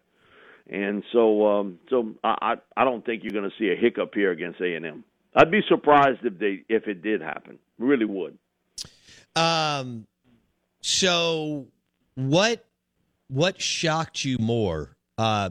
And 0.70 1.02
so, 1.12 1.46
um, 1.46 1.78
so 1.88 2.14
I, 2.22 2.56
I 2.76 2.84
don't 2.84 3.04
think 3.04 3.22
you're 3.24 3.32
going 3.32 3.50
to 3.50 3.56
see 3.58 3.70
a 3.70 3.80
hiccup 3.80 4.12
here 4.14 4.30
against 4.30 4.60
A 4.60 4.74
and 4.74 4.84
M. 4.84 5.04
I'd 5.34 5.50
be 5.50 5.60
surprised 5.68 6.20
if 6.24 6.38
they 6.38 6.64
if 6.68 6.86
it 6.88 7.02
did 7.02 7.20
happen. 7.20 7.58
Really 7.78 8.04
would. 8.04 8.38
Um. 9.36 10.06
So, 10.80 11.66
what 12.14 12.64
what 13.28 13.60
shocked 13.60 14.24
you 14.24 14.38
more? 14.38 14.96
Uh, 15.16 15.50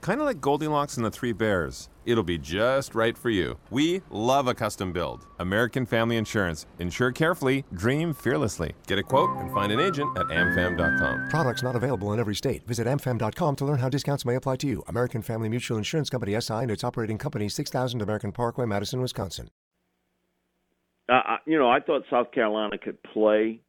Kind 0.00 0.20
of 0.20 0.26
like 0.26 0.40
Goldilocks 0.40 0.96
and 0.96 1.04
the 1.04 1.10
Three 1.10 1.32
Bears. 1.32 1.90
It'll 2.06 2.24
be 2.24 2.38
just 2.38 2.94
right 2.94 3.16
for 3.16 3.28
you. 3.28 3.58
We 3.70 4.00
love 4.10 4.48
a 4.48 4.54
custom 4.54 4.92
build. 4.92 5.26
American 5.38 5.84
Family 5.84 6.16
Insurance. 6.16 6.66
Insure 6.78 7.12
carefully, 7.12 7.64
dream 7.74 8.14
fearlessly. 8.14 8.72
Get 8.86 8.98
a 8.98 9.02
quote 9.02 9.30
and 9.36 9.52
find 9.52 9.70
an 9.70 9.78
agent 9.78 10.16
at 10.16 10.26
amfam.com. 10.26 11.28
Products 11.28 11.62
not 11.62 11.76
available 11.76 12.12
in 12.14 12.20
every 12.20 12.34
state. 12.34 12.66
Visit 12.66 12.86
amfam.com 12.86 13.56
to 13.56 13.64
learn 13.64 13.78
how 13.78 13.90
discounts 13.90 14.24
may 14.24 14.36
apply 14.36 14.56
to 14.56 14.66
you. 14.66 14.82
American 14.88 15.20
Family 15.20 15.48
Mutual 15.48 15.76
Insurance 15.76 16.08
Company 16.08 16.40
SI 16.40 16.54
and 16.54 16.70
its 16.70 16.82
operating 16.82 17.18
company 17.18 17.48
6000 17.48 18.00
American 18.00 18.32
Parkway, 18.32 18.64
Madison, 18.64 19.00
Wisconsin. 19.02 19.50
Uh, 21.08 21.36
you 21.44 21.58
know, 21.58 21.68
I 21.68 21.80
thought 21.80 22.02
South 22.08 22.32
Carolina 22.32 22.78
could 22.78 23.02
play 23.02 23.60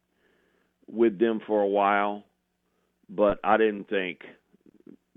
with 0.86 1.18
them 1.18 1.40
for 1.46 1.60
a 1.60 1.66
while, 1.66 2.24
but 3.08 3.38
I 3.44 3.56
didn't 3.56 3.88
think 3.88 4.20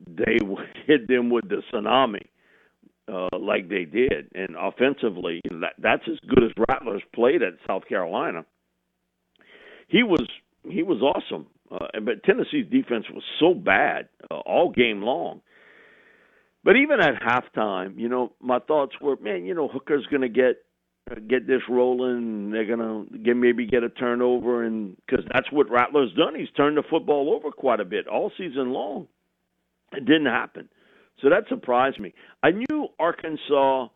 they 0.08 0.38
hit 0.88 1.08
them 1.08 1.29
with 1.29 1.47
the 1.49 1.62
tsunami 1.71 2.27
uh, 3.12 3.38
like 3.38 3.69
they 3.69 3.86
did. 3.86 4.29
And 4.34 4.55
offensively, 4.60 5.41
that, 5.45 5.73
that's 5.77 6.03
as 6.08 6.19
good 6.27 6.43
as 6.43 6.51
Rattler's 6.69 7.03
played 7.13 7.41
at 7.41 7.53
South 7.67 7.84
Carolina. 7.88 8.45
He 9.88 10.01
was 10.01 10.27
he 10.67 10.81
was 10.81 10.99
awesome, 10.99 11.45
uh, 11.71 11.99
but 12.03 12.23
Tennessee's 12.23 12.65
defense 12.71 13.05
was 13.13 13.23
so 13.39 13.53
bad 13.53 14.10
uh, 14.31 14.39
all 14.39 14.71
game 14.71 15.03
long. 15.03 15.41
But 16.63 16.75
even 16.77 16.99
at 16.99 17.21
halftime, 17.21 17.99
you 17.99 18.10
know, 18.10 18.34
my 18.41 18.58
thoughts 18.58 18.93
were, 18.99 19.15
man, 19.17 19.45
you 19.45 19.53
know, 19.53 19.67
Hooker's 19.67 20.08
going 20.08 20.23
to 20.23 20.29
get 20.29 20.55
get 21.27 21.45
this 21.45 21.62
rolling. 21.69 22.49
They're 22.49 22.65
gonna 22.65 23.05
get 23.23 23.36
maybe 23.38 23.67
get 23.67 23.84
a 23.84 23.89
turnover, 23.89 24.63
and 24.63 24.97
because 25.05 25.23
that's 25.31 25.51
what 25.51 25.69
Rattler's 25.69 26.13
done. 26.13 26.34
He's 26.36 26.49
turned 26.58 26.77
the 26.77 26.84
football 26.89 27.34
over 27.36 27.51
quite 27.51 27.79
a 27.79 27.86
bit 27.86 28.08
all 28.08 28.31
season 28.38 28.71
long. 28.71 29.08
It 29.97 30.05
didn't 30.05 30.27
happen, 30.27 30.69
so 31.21 31.29
that 31.29 31.43
surprised 31.49 31.99
me. 31.99 32.13
I 32.43 32.51
knew 32.51 32.88
Arkansas. 32.99 33.88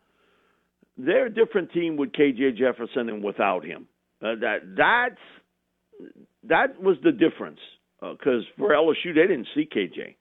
They're 0.98 1.28
a 1.28 1.34
different 1.34 1.72
team 1.72 1.96
with 1.96 2.12
KJ 2.12 2.58
Jefferson 2.58 3.08
and 3.08 3.24
without 3.24 3.64
him. 3.64 3.88
Uh, 4.22 4.36
that 4.42 4.58
that's 4.76 6.10
that 6.44 6.82
was 6.82 6.98
the 7.04 7.12
difference 7.12 7.60
because 8.02 8.44
uh, 8.44 8.58
for 8.58 8.72
LSU 8.72 9.16
they 9.16 9.28
didn't 9.28 9.48
see 9.56 9.68
KJ, 9.74 10.16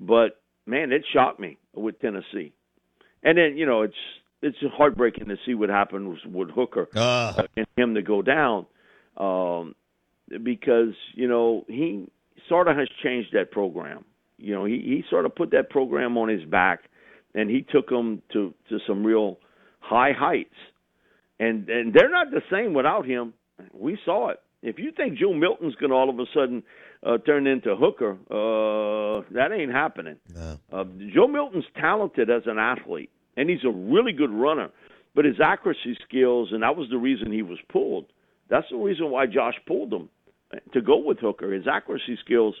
but 0.00 0.40
man, 0.66 0.92
it 0.92 1.04
shocked 1.12 1.40
me 1.40 1.58
with 1.74 1.98
Tennessee. 2.00 2.52
And 3.22 3.38
then 3.38 3.56
you 3.56 3.66
know 3.66 3.82
it's 3.82 3.94
it's 4.42 4.58
heartbreaking 4.76 5.28
to 5.28 5.36
see 5.46 5.54
what 5.54 5.70
happened 5.70 6.18
with 6.32 6.50
Hooker 6.50 6.88
uh. 6.94 7.42
and 7.56 7.66
him 7.76 7.94
to 7.94 8.02
go 8.02 8.20
down, 8.20 8.66
um, 9.16 9.74
because 10.42 10.94
you 11.14 11.28
know 11.28 11.64
he 11.66 12.06
sort 12.48 12.68
of 12.68 12.76
has 12.76 12.88
changed 13.02 13.30
that 13.32 13.50
program. 13.50 14.04
You 14.38 14.54
know, 14.54 14.64
he 14.64 14.74
he 14.74 15.04
sort 15.10 15.26
of 15.26 15.34
put 15.34 15.50
that 15.52 15.70
program 15.70 16.16
on 16.16 16.28
his 16.28 16.44
back, 16.44 16.80
and 17.34 17.50
he 17.50 17.62
took 17.62 17.88
them 17.88 18.22
to 18.32 18.54
to 18.68 18.78
some 18.86 19.04
real 19.04 19.38
high 19.80 20.12
heights, 20.12 20.54
and 21.38 21.68
and 21.68 21.92
they're 21.94 22.10
not 22.10 22.30
the 22.30 22.42
same 22.50 22.74
without 22.74 23.06
him. 23.06 23.34
We 23.72 23.98
saw 24.04 24.30
it. 24.30 24.40
If 24.62 24.78
you 24.78 24.92
think 24.96 25.18
Joe 25.18 25.34
Milton's 25.34 25.74
going 25.74 25.90
to 25.90 25.96
all 25.96 26.08
of 26.08 26.18
a 26.18 26.24
sudden 26.34 26.62
uh, 27.06 27.18
turn 27.18 27.46
into 27.46 27.76
Hooker, 27.76 28.12
uh, 28.30 29.22
that 29.34 29.52
ain't 29.52 29.70
happening. 29.70 30.16
No. 30.34 30.58
Uh, 30.72 30.84
Joe 31.14 31.28
Milton's 31.28 31.66
talented 31.76 32.30
as 32.30 32.42
an 32.46 32.58
athlete 32.58 33.10
and 33.36 33.48
he's 33.48 33.64
a 33.64 33.70
really 33.70 34.12
good 34.12 34.30
runner. 34.30 34.70
But 35.14 35.24
his 35.24 35.40
accuracy 35.40 35.96
skills, 36.06 36.48
and 36.52 36.62
that 36.62 36.76
was 36.76 36.88
the 36.90 36.98
reason 36.98 37.30
he 37.32 37.42
was 37.42 37.58
pulled. 37.70 38.06
That's 38.48 38.66
the 38.70 38.76
reason 38.76 39.10
why 39.10 39.26
Josh 39.26 39.54
pulled 39.66 39.92
him 39.92 40.08
to 40.72 40.80
go 40.80 40.98
with 40.98 41.18
Hooker. 41.20 41.52
His 41.52 41.66
accuracy 41.70 42.18
skills 42.24 42.54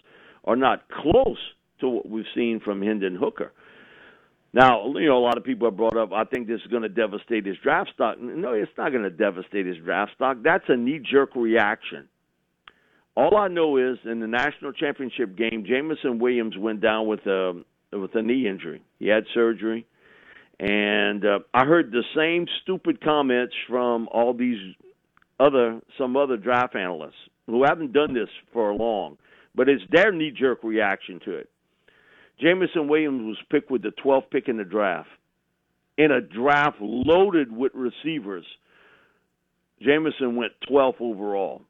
are 0.44 0.56
not 0.56 0.84
close 0.88 1.38
to 1.84 1.90
what 1.90 2.08
we've 2.08 2.24
seen 2.34 2.60
from 2.64 2.82
Hendon 2.82 3.16
Hooker. 3.16 3.52
Now, 4.52 4.86
you 4.86 5.08
know, 5.08 5.18
a 5.18 5.24
lot 5.24 5.36
of 5.36 5.42
people 5.42 5.66
have 5.66 5.76
brought 5.76 5.96
up, 5.96 6.12
I 6.12 6.24
think 6.24 6.46
this 6.46 6.60
is 6.60 6.70
going 6.70 6.84
to 6.84 6.88
devastate 6.88 7.44
his 7.44 7.56
draft 7.62 7.90
stock. 7.92 8.20
No, 8.20 8.52
it's 8.52 8.70
not 8.78 8.92
going 8.92 9.02
to 9.02 9.10
devastate 9.10 9.66
his 9.66 9.78
draft 9.78 10.12
stock. 10.14 10.38
That's 10.44 10.64
a 10.68 10.76
knee 10.76 11.00
jerk 11.00 11.34
reaction. 11.34 12.08
All 13.16 13.36
I 13.36 13.48
know 13.48 13.76
is 13.76 13.98
in 14.04 14.20
the 14.20 14.26
national 14.26 14.72
championship 14.72 15.36
game, 15.36 15.64
Jameson 15.66 16.20
Williams 16.20 16.56
went 16.56 16.80
down 16.80 17.06
with 17.06 17.26
a 17.26 17.62
with 17.92 18.14
a 18.14 18.22
knee 18.22 18.48
injury. 18.48 18.82
He 18.98 19.08
had 19.08 19.24
surgery. 19.34 19.86
And 20.60 21.24
uh, 21.24 21.40
I 21.52 21.64
heard 21.64 21.90
the 21.90 22.04
same 22.16 22.46
stupid 22.62 23.02
comments 23.02 23.54
from 23.68 24.08
all 24.12 24.34
these 24.34 24.58
other 25.40 25.80
some 25.98 26.16
other 26.16 26.36
draft 26.36 26.76
analysts 26.76 27.14
who 27.46 27.64
haven't 27.64 27.92
done 27.92 28.14
this 28.14 28.28
for 28.52 28.72
long, 28.72 29.18
but 29.54 29.68
it's 29.68 29.82
their 29.90 30.12
knee 30.12 30.30
jerk 30.30 30.62
reaction 30.62 31.20
to 31.24 31.32
it. 31.36 31.50
Jameson 32.40 32.88
Williams 32.88 33.22
was 33.22 33.38
picked 33.50 33.70
with 33.70 33.82
the 33.82 33.92
12th 34.04 34.30
pick 34.30 34.48
in 34.48 34.56
the 34.56 34.64
draft. 34.64 35.08
In 35.96 36.10
a 36.10 36.20
draft 36.20 36.78
loaded 36.80 37.52
with 37.52 37.72
receivers, 37.74 38.44
Jameson 39.80 40.36
went 40.36 40.52
12th 40.68 41.00
overall. 41.00 41.62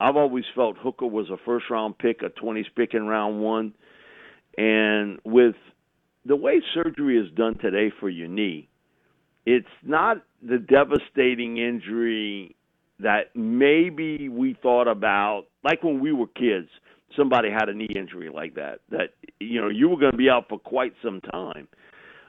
I've 0.00 0.16
always 0.16 0.44
felt 0.54 0.76
Hooker 0.78 1.06
was 1.06 1.28
a 1.30 1.36
first 1.44 1.66
round 1.70 1.98
pick, 1.98 2.22
a 2.22 2.30
20s 2.30 2.66
pick 2.76 2.94
in 2.94 3.06
round 3.06 3.40
one. 3.40 3.74
And 4.56 5.18
with 5.24 5.56
the 6.24 6.36
way 6.36 6.62
surgery 6.74 7.18
is 7.18 7.30
done 7.34 7.58
today 7.58 7.92
for 8.00 8.08
your 8.08 8.28
knee, 8.28 8.68
it's 9.44 9.66
not 9.82 10.18
the 10.42 10.58
devastating 10.58 11.58
injury 11.58 12.54
that 13.00 13.34
maybe 13.34 14.28
we 14.28 14.56
thought 14.60 14.88
about, 14.88 15.44
like 15.64 15.82
when 15.82 16.00
we 16.00 16.12
were 16.12 16.26
kids. 16.26 16.68
Somebody 17.16 17.50
had 17.50 17.68
a 17.68 17.74
knee 17.74 17.88
injury 17.94 18.30
like 18.32 18.54
that. 18.54 18.80
That 18.90 19.10
you 19.40 19.60
know 19.60 19.68
you 19.68 19.88
were 19.88 19.98
going 19.98 20.12
to 20.12 20.18
be 20.18 20.30
out 20.30 20.48
for 20.48 20.58
quite 20.58 20.94
some 21.02 21.20
time. 21.20 21.68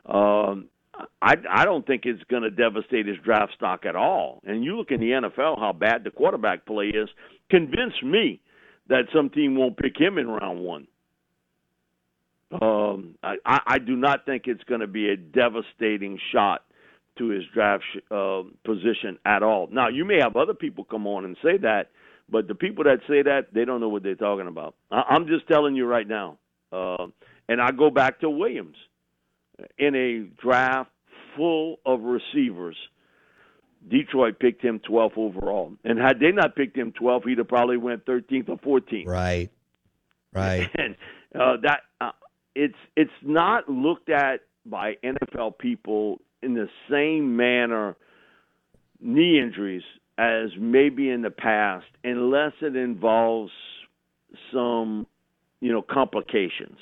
Um, 0.05 0.69
I 1.21 1.35
I 1.49 1.65
don't 1.65 1.85
think 1.85 2.03
it's 2.05 2.23
going 2.29 2.43
to 2.43 2.49
devastate 2.49 3.07
his 3.07 3.17
draft 3.23 3.53
stock 3.55 3.85
at 3.85 3.95
all. 3.95 4.41
And 4.45 4.63
you 4.63 4.77
look 4.77 4.91
in 4.91 4.99
the 4.99 5.11
NFL 5.11 5.59
how 5.59 5.73
bad 5.73 6.03
the 6.03 6.11
quarterback 6.11 6.65
play 6.65 6.87
is. 6.87 7.09
Convince 7.49 7.93
me 8.03 8.39
that 8.87 9.03
some 9.13 9.29
team 9.29 9.55
won't 9.55 9.77
pick 9.77 9.97
him 9.97 10.17
in 10.17 10.27
round 10.27 10.59
one. 10.59 10.87
Um, 12.61 13.15
I, 13.21 13.35
I 13.45 13.77
do 13.77 13.95
not 13.95 14.25
think 14.25 14.43
it's 14.47 14.63
going 14.63 14.81
to 14.81 14.87
be 14.87 15.09
a 15.09 15.15
devastating 15.15 16.19
shot 16.31 16.63
to 17.19 17.27
his 17.27 17.43
draft 17.53 17.83
uh, 18.09 18.41
position 18.65 19.19
at 19.25 19.43
all. 19.43 19.67
Now, 19.71 19.89
you 19.89 20.03
may 20.03 20.19
have 20.19 20.35
other 20.35 20.55
people 20.55 20.83
come 20.83 21.05
on 21.05 21.25
and 21.25 21.37
say 21.43 21.57
that, 21.57 21.91
but 22.31 22.47
the 22.47 22.55
people 22.55 22.83
that 22.85 22.99
say 23.07 23.21
that 23.23 23.53
they 23.53 23.65
don't 23.65 23.81
know 23.81 23.89
what 23.89 24.03
they're 24.03 24.15
talking 24.15 24.47
about. 24.47 24.75
I, 24.91 25.03
I'm 25.09 25.27
just 25.27 25.47
telling 25.47 25.75
you 25.75 25.85
right 25.85 26.07
now. 26.07 26.37
Uh, 26.71 27.07
and 27.47 27.59
I 27.59 27.71
go 27.71 27.89
back 27.89 28.19
to 28.21 28.29
Williams 28.29 28.75
in 29.77 29.95
a 29.95 30.41
draft 30.41 30.91
full 31.35 31.79
of 31.85 32.01
receivers. 32.01 32.75
Detroit 33.87 34.39
picked 34.39 34.61
him 34.61 34.79
12th 34.79 35.17
overall, 35.17 35.73
and 35.83 35.97
had 35.97 36.19
they 36.19 36.31
not 36.31 36.55
picked 36.55 36.77
him 36.77 36.91
12th, 36.91 37.27
he'd 37.27 37.37
have 37.37 37.47
probably 37.47 37.77
went 37.77 38.05
13th 38.05 38.49
or 38.49 38.81
14th. 38.81 39.07
Right, 39.07 39.49
right. 40.33 40.69
And 40.77 40.95
uh, 41.33 41.57
that 41.63 41.81
uh, 42.01 42.11
it's 42.55 42.75
it's 42.95 43.11
not 43.23 43.69
looked 43.69 44.09
at 44.09 44.41
by 44.65 44.95
NFL 45.03 45.57
people 45.59 46.19
in 46.41 46.55
the 46.55 46.67
same 46.89 47.37
manner 47.37 47.95
knee 48.99 49.39
injuries 49.39 49.83
as 50.19 50.49
maybe 50.59 51.09
in 51.09 51.21
the 51.21 51.29
past 51.29 51.85
unless 52.03 52.51
it 52.61 52.75
involves 52.75 53.51
some 54.53 55.07
you 55.61 55.71
know 55.71 55.81
complications. 55.81 56.77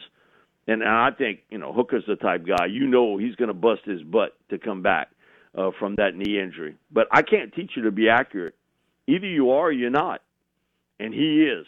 And 0.68 0.84
I 0.84 1.12
think 1.16 1.42
you 1.50 1.60
know 1.60 1.72
Hooker's 1.72 2.04
the 2.08 2.16
type 2.16 2.46
guy 2.46 2.66
you 2.66 2.88
know 2.88 3.18
he's 3.18 3.36
going 3.36 3.50
to 3.50 3.54
bust 3.54 3.82
his 3.86 4.02
butt 4.02 4.36
to 4.50 4.58
come 4.58 4.82
back 4.82 5.10
uh, 5.56 5.70
from 5.80 5.96
that 5.96 6.16
knee 6.16 6.40
injury. 6.40 6.76
But 6.92 7.08
I 7.12 7.22
can't 7.22 7.54
teach 7.54 7.72
you 7.76 7.84
to 7.84 7.92
be 7.92 8.10
accurate. 8.10 8.56
Either 9.06 9.28
you 9.28 9.52
are 9.52 9.68
or 9.68 9.72
you're 9.72 9.90
not. 9.92 10.22
And 11.00 11.14
he 11.14 11.44
is 11.44 11.68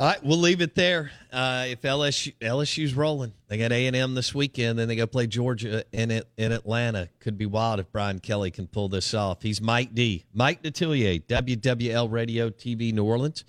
All 0.00 0.06
right, 0.06 0.24
we'll 0.24 0.38
leave 0.38 0.62
it 0.62 0.74
there. 0.74 1.10
Uh, 1.30 1.66
if 1.68 1.82
LSU 1.82 2.32
LSU's 2.40 2.94
rolling, 2.94 3.34
they 3.48 3.58
got 3.58 3.70
A 3.70 3.86
and 3.86 3.94
M 3.94 4.14
this 4.14 4.34
weekend, 4.34 4.78
then 4.78 4.88
they 4.88 4.96
go 4.96 5.06
play 5.06 5.26
Georgia 5.26 5.84
in 5.92 6.10
it 6.10 6.26
in 6.38 6.52
Atlanta. 6.52 7.10
Could 7.20 7.36
be 7.36 7.44
wild 7.44 7.80
if 7.80 7.92
Brian 7.92 8.18
Kelly 8.18 8.50
can 8.50 8.66
pull 8.66 8.88
this 8.88 9.12
off. 9.12 9.42
He's 9.42 9.60
Mike 9.60 9.94
D, 9.94 10.24
Mike 10.32 10.62
Detillier, 10.62 11.22
WWL 11.26 12.10
Radio 12.10 12.48
TV 12.48 12.94
New 12.94 13.04
Orleans, 13.04 13.44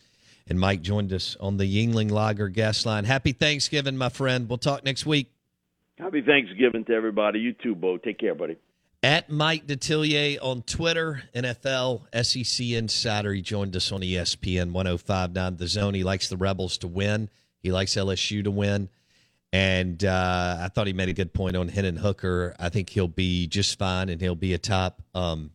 and 0.45 0.59
Mike 0.59 0.81
joined 0.81 1.13
us 1.13 1.37
on 1.39 1.55
the 1.55 1.63
Yuengling 1.63 2.11
Lager 2.11 2.49
guest 2.49 2.85
line. 2.85 3.05
Happy 3.05 3.31
Thanksgiving, 3.31 3.95
my 3.95 4.09
friend. 4.09 4.49
We'll 4.49 4.57
talk 4.57 4.83
next 4.83 5.05
week. 5.05 5.31
Happy 5.99 6.21
Thanksgiving 6.21 6.83
to 6.83 6.93
everybody. 6.93 7.39
You 7.39 7.53
too, 7.53 7.75
Bo. 7.75 7.95
Take 7.97 8.19
care, 8.19 8.35
buddy. 8.35 8.57
At 9.03 9.31
Mike 9.31 9.65
Detillier 9.65 10.37
on 10.43 10.61
Twitter, 10.61 11.23
NFL, 11.33 12.03
SEC 12.23 12.67
Insider. 12.67 13.33
He 13.33 13.41
joined 13.41 13.75
us 13.75 13.91
on 13.91 14.01
ESPN 14.01 14.73
1059 14.73 15.57
The 15.57 15.67
Zone. 15.67 15.95
He 15.95 16.03
likes 16.03 16.29
the 16.29 16.37
Rebels 16.37 16.77
to 16.79 16.87
win, 16.87 17.29
he 17.63 17.71
likes 17.71 17.95
LSU 17.95 18.43
to 18.43 18.51
win. 18.51 18.89
And 19.53 20.05
uh, 20.05 20.57
I 20.61 20.69
thought 20.69 20.87
he 20.87 20.93
made 20.93 21.09
a 21.09 21.13
good 21.13 21.33
point 21.33 21.57
on 21.57 21.67
Hendon 21.67 21.97
Hooker. 21.97 22.55
I 22.59 22.69
think 22.69 22.89
he'll 22.89 23.07
be 23.07 23.47
just 23.47 23.77
fine 23.77 24.07
and 24.07 24.21
he'll 24.21 24.35
be 24.35 24.53
a 24.53 24.57
top 24.57 25.01
um, 25.13 25.51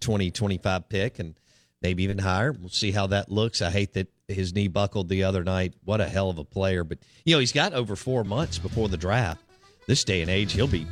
20, 0.00 0.30
25 0.32 0.88
pick 0.88 1.18
and 1.18 1.34
maybe 1.80 2.02
even 2.02 2.18
higher. 2.18 2.52
We'll 2.52 2.68
see 2.68 2.90
how 2.90 3.06
that 3.06 3.30
looks. 3.30 3.62
I 3.62 3.70
hate 3.70 3.94
that 3.94 4.08
his 4.26 4.52
knee 4.54 4.68
buckled 4.68 5.08
the 5.08 5.22
other 5.22 5.44
night. 5.44 5.74
What 5.84 6.00
a 6.02 6.08
hell 6.08 6.28
of 6.28 6.38
a 6.38 6.44
player. 6.44 6.84
But, 6.84 6.98
you 7.24 7.34
know, 7.34 7.40
he's 7.40 7.52
got 7.52 7.72
over 7.72 7.96
four 7.96 8.24
months 8.24 8.58
before 8.58 8.88
the 8.88 8.98
draft. 8.98 9.40
This 9.86 10.04
day 10.04 10.20
and 10.20 10.30
age, 10.30 10.52
he'll 10.52 10.66
be 10.66 10.86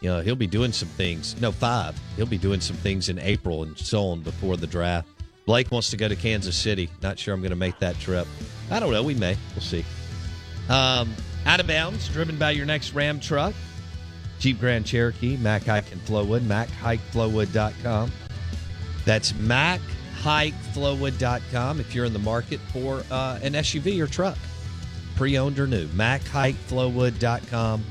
you 0.00 0.08
know, 0.08 0.20
he'll 0.20 0.34
be 0.34 0.46
doing 0.46 0.72
some 0.72 0.88
things. 0.88 1.38
No, 1.40 1.52
five. 1.52 1.98
He'll 2.16 2.26
be 2.26 2.38
doing 2.38 2.60
some 2.60 2.76
things 2.76 3.08
in 3.08 3.18
April 3.18 3.62
and 3.62 3.78
so 3.78 4.06
on 4.06 4.20
before 4.20 4.56
the 4.56 4.66
draft. 4.66 5.08
Blake 5.46 5.70
wants 5.70 5.90
to 5.90 5.96
go 5.96 6.08
to 6.08 6.16
Kansas 6.16 6.56
City. 6.56 6.90
Not 7.02 7.18
sure 7.18 7.34
I'm 7.34 7.40
going 7.40 7.50
to 7.50 7.56
make 7.56 7.78
that 7.80 7.98
trip. 7.98 8.26
I 8.70 8.80
don't 8.80 8.92
know. 8.92 9.02
We 9.02 9.14
may. 9.14 9.36
We'll 9.54 9.62
see. 9.62 9.84
Um, 10.68 11.12
out 11.44 11.60
of 11.60 11.66
bounds, 11.66 12.08
driven 12.08 12.38
by 12.38 12.52
your 12.52 12.64
next 12.66 12.94
Ram 12.94 13.20
truck. 13.20 13.52
Jeep 14.38 14.58
Grand 14.58 14.86
Cherokee, 14.86 15.36
Mac 15.36 15.64
Haik 15.64 15.92
and 15.92 16.00
Flowood, 16.02 16.40
MacHikeFlowwood.com. 16.42 18.10
That's 19.04 19.32
MacHikeFlowwood.com 19.32 21.80
if 21.80 21.94
you're 21.94 22.06
in 22.06 22.14
the 22.14 22.18
market 22.18 22.60
for 22.72 23.04
uh, 23.10 23.38
an 23.42 23.52
SUV 23.52 24.00
or 24.00 24.06
truck, 24.06 24.38
pre 25.16 25.36
owned 25.36 25.58
or 25.58 25.66
new. 25.66 25.86
MacHikeFlowwood.com. 25.88 27.84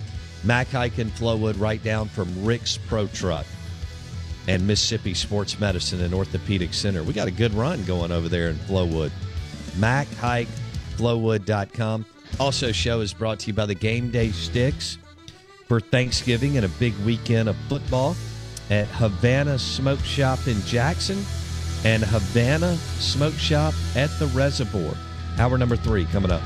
Mac 0.44 0.68
Haik 0.68 0.98
and 0.98 1.12
Flowood 1.12 1.60
right 1.60 1.84
down 1.84 2.08
from 2.08 2.46
Rick's 2.46 2.78
Pro 2.78 3.08
Truck 3.08 3.46
and 4.48 4.66
Mississippi 4.66 5.14
Sports 5.14 5.60
Medicine 5.60 6.02
and 6.02 6.14
Orthopedic 6.14 6.74
Center. 6.74 7.04
We 7.04 7.12
got 7.14 7.28
a 7.28 7.32
good 7.32 7.54
run 7.54 7.84
going 7.86 8.12
over 8.12 8.30
there 8.30 8.50
in 8.50 8.56
Flowood. 8.56 9.12
MacHikeFlowwood.com. 9.78 12.06
Also, 12.40 12.72
show 12.72 13.02
is 13.02 13.14
brought 13.14 13.40
to 13.40 13.48
you 13.48 13.54
by 13.54 13.66
the 13.66 13.76
Game 13.76 14.12
Day 14.12 14.32
Sticks 14.32 14.98
for 15.68 15.80
Thanksgiving 15.80 16.58
and 16.58 16.66
a 16.66 16.70
big 16.70 16.96
weekend 17.00 17.50
of 17.50 17.56
football 17.68 18.16
at 18.70 18.88
Havana 18.88 19.60
Smoke 19.60 20.00
Shop 20.00 20.40
in 20.48 20.60
Jackson 20.62 21.24
and 21.84 22.04
Havana 22.04 22.76
Smoke 23.00 23.36
Shop 23.36 23.74
at 23.96 24.10
the 24.20 24.28
Reservoir. 24.28 24.94
Hour 25.38 25.58
number 25.58 25.76
three 25.76 26.06
coming 26.06 26.32
up. 26.32 26.42